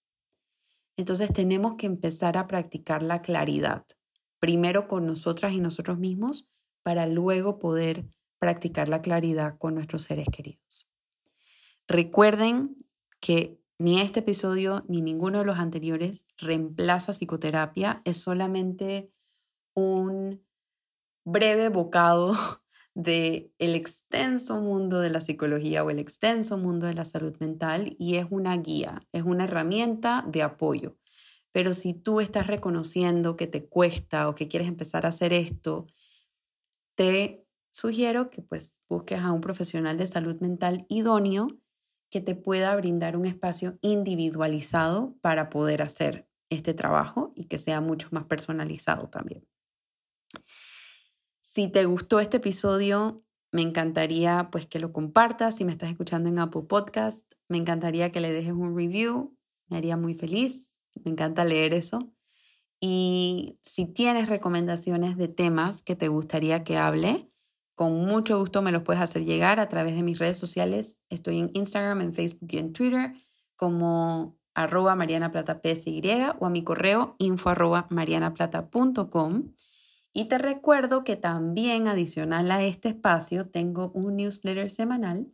Entonces 0.98 1.32
tenemos 1.32 1.76
que 1.76 1.86
empezar 1.86 2.38
a 2.38 2.48
practicar 2.48 3.04
la 3.04 3.22
claridad, 3.22 3.86
primero 4.40 4.88
con 4.88 5.06
nosotras 5.06 5.54
y 5.54 5.60
nosotros 5.60 6.00
mismos, 6.00 6.50
para 6.84 7.06
luego 7.06 7.60
poder 7.60 8.08
practicar 8.40 8.88
la 8.88 9.02
claridad 9.02 9.58
con 9.60 9.76
nuestros 9.76 10.04
seres 10.04 10.28
queridos. 10.32 10.91
Recuerden 11.92 12.78
que 13.20 13.60
ni 13.78 14.00
este 14.00 14.22
episodio 14.22 14.86
ni 14.88 15.02
ninguno 15.02 15.40
de 15.40 15.44
los 15.46 15.60
anteriores 15.60 16.26
reemplaza 16.38 17.12
psicoterapia, 17.12 18.02
es 18.06 18.16
solamente 18.16 19.12
un 19.74 20.42
breve 21.26 21.68
bocado 21.68 22.32
de 22.94 23.52
el 23.60 23.76
extenso 23.76 24.62
mundo 24.62 25.02
de 25.02 25.10
la 25.10 25.20
psicología 25.20 25.84
o 25.84 25.90
el 25.90 26.00
extenso 26.00 26.58
mundo 26.58 26.88
de 26.88 26.94
la 26.94 27.04
salud 27.04 27.36
mental 27.42 27.98
y 28.00 28.16
es 28.16 28.26
una 28.30 28.56
guía, 28.56 29.06
es 29.12 29.24
una 29.24 29.44
herramienta 29.44 30.24
de 30.30 30.44
apoyo. 30.44 30.96
Pero 31.52 31.74
si 31.74 31.94
tú 31.94 32.22
estás 32.22 32.48
reconociendo 32.48 33.36
que 33.36 33.48
te 33.48 33.68
cuesta 33.68 34.30
o 34.30 34.36
que 34.36 34.48
quieres 34.48 34.70
empezar 34.70 35.06
a 35.06 35.10
hacer 35.10 35.34
esto, 35.34 35.88
te 36.96 37.46
sugiero 37.70 38.30
que 38.30 38.42
pues 38.42 38.82
busques 38.88 39.20
a 39.20 39.34
un 39.34 39.42
profesional 39.42 39.98
de 39.98 40.08
salud 40.08 40.40
mental 40.40 40.86
idóneo 40.88 41.50
que 42.12 42.22
te 42.22 42.36
pueda 42.36 42.76
brindar 42.76 43.18
un 43.18 43.26
espacio 43.26 43.80
individualizado 43.82 45.16
para 45.22 45.50
poder 45.50 45.82
hacer 45.82 46.28
este 46.50 46.74
trabajo 46.74 47.32
y 47.36 47.46
que 47.46 47.58
sea 47.58 47.80
mucho 47.82 48.10
más 48.12 48.26
personalizado 48.26 49.10
también. 49.10 49.48
Si 51.40 51.70
te 51.70 51.86
gustó 51.86 52.20
este 52.20 52.38
episodio, 52.38 53.24
me 53.52 53.62
encantaría 53.62 54.50
pues 54.52 54.66
que 54.66 54.80
lo 54.80 54.92
compartas. 54.92 55.56
Si 55.56 55.66
me 55.66 55.72
estás 55.72 55.90
escuchando 55.90 56.28
en 56.30 56.40
Apple 56.40 56.64
Podcast, 56.64 57.34
me 57.48 57.58
encantaría 57.58 58.12
que 58.12 58.22
le 58.22 58.34
dejes 58.34 58.54
un 58.54 58.76
review. 58.76 59.38
Me 59.68 59.78
haría 59.78 59.96
muy 59.96 60.14
feliz. 60.14 60.80
Me 61.04 61.12
encanta 61.12 61.46
leer 61.46 61.74
eso. 61.74 62.14
Y 62.82 63.58
si 63.62 63.86
tienes 63.86 64.28
recomendaciones 64.28 65.16
de 65.16 65.30
temas 65.30 65.82
que 65.82 65.96
te 65.96 66.10
gustaría 66.10 66.64
que 66.64 66.78
hable, 66.78 67.31
con 67.76 68.06
mucho 68.06 68.38
gusto 68.40 68.62
me 68.62 68.72
los 68.72 68.84
puedes 68.84 69.02
hacer 69.02 69.26
llegar 69.26 69.60
a 69.60 69.70
través 69.70 69.96
de 69.96 70.04
mis 70.04 70.20
redes 70.20 70.38
sociales. 70.38 70.98
Estoy 71.10 71.40
en 71.40 71.52
Instagram, 71.54 72.02
en 72.02 72.14
Facebook 72.14 72.50
y 72.52 72.58
en 72.58 72.74
Twitter 72.74 73.14
como 73.56 74.38
arroba 74.54 74.96
marianaplata.psy 74.96 76.02
o 76.40 76.46
a 76.46 76.50
mi 76.50 76.64
correo 76.64 77.16
info 77.18 77.50
arroba 77.50 77.88
marianaplata.com. 77.90 79.54
Y 80.14 80.26
te 80.26 80.38
recuerdo 80.38 81.04
que 81.04 81.16
también 81.16 81.88
adicional 81.88 82.52
a 82.52 82.64
este 82.64 82.90
espacio 82.90 83.48
tengo 83.48 83.92
un 83.94 84.18
newsletter 84.18 84.70
semanal 84.70 85.32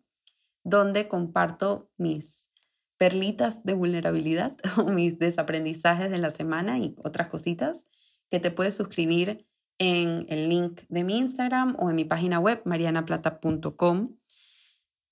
donde 0.63 1.07
comparto 1.07 1.89
mis 1.97 2.49
perlitas 2.97 3.63
de 3.63 3.73
vulnerabilidad 3.73 4.57
o 4.77 4.91
mis 4.91 5.17
desaprendizajes 5.17 6.11
de 6.11 6.17
la 6.17 6.29
semana 6.29 6.77
y 6.77 6.95
otras 7.03 7.27
cositas 7.27 7.85
que 8.29 8.39
te 8.39 8.51
puedes 8.51 8.75
suscribir 8.75 9.47
en 9.79 10.25
el 10.29 10.49
link 10.49 10.81
de 10.89 11.03
mi 11.03 11.17
Instagram 11.17 11.75
o 11.79 11.89
en 11.89 11.95
mi 11.95 12.05
página 12.05 12.39
web 12.39 12.61
marianaplata.com. 12.65 14.15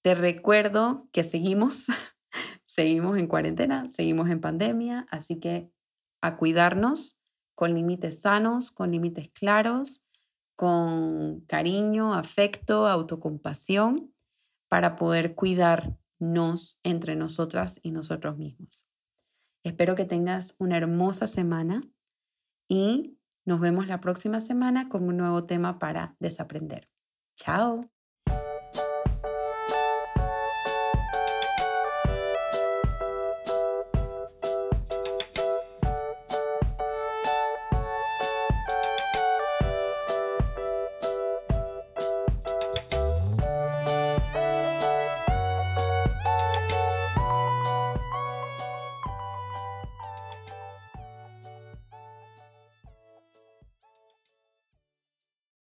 Te 0.01 0.15
recuerdo 0.15 1.07
que 1.11 1.23
seguimos, 1.23 1.87
seguimos 2.65 3.17
en 3.17 3.27
cuarentena, 3.27 3.87
seguimos 3.89 4.29
en 4.29 4.41
pandemia, 4.41 5.07
así 5.09 5.39
que 5.39 5.71
a 6.21 6.37
cuidarnos 6.37 7.19
con 7.55 7.73
límites 7.73 8.21
sanos, 8.21 8.71
con 8.71 8.91
límites 8.91 9.29
claros, 9.29 10.03
con 10.55 11.41
cariño, 11.41 12.13
afecto, 12.13 12.87
autocompasión, 12.87 14.13
para 14.67 14.95
poder 14.95 15.35
cuidarnos 15.35 16.79
entre 16.83 17.15
nosotras 17.15 17.79
y 17.83 17.91
nosotros 17.91 18.37
mismos. 18.37 18.87
Espero 19.63 19.95
que 19.95 20.05
tengas 20.05 20.55
una 20.59 20.77
hermosa 20.77 21.27
semana 21.27 21.81
y 22.67 23.14
nos 23.45 23.59
vemos 23.59 23.87
la 23.87 24.01
próxima 24.01 24.39
semana 24.41 24.89
con 24.89 25.07
un 25.07 25.17
nuevo 25.17 25.45
tema 25.45 25.79
para 25.79 26.15
desaprender. 26.19 26.89
Chao. 27.35 27.94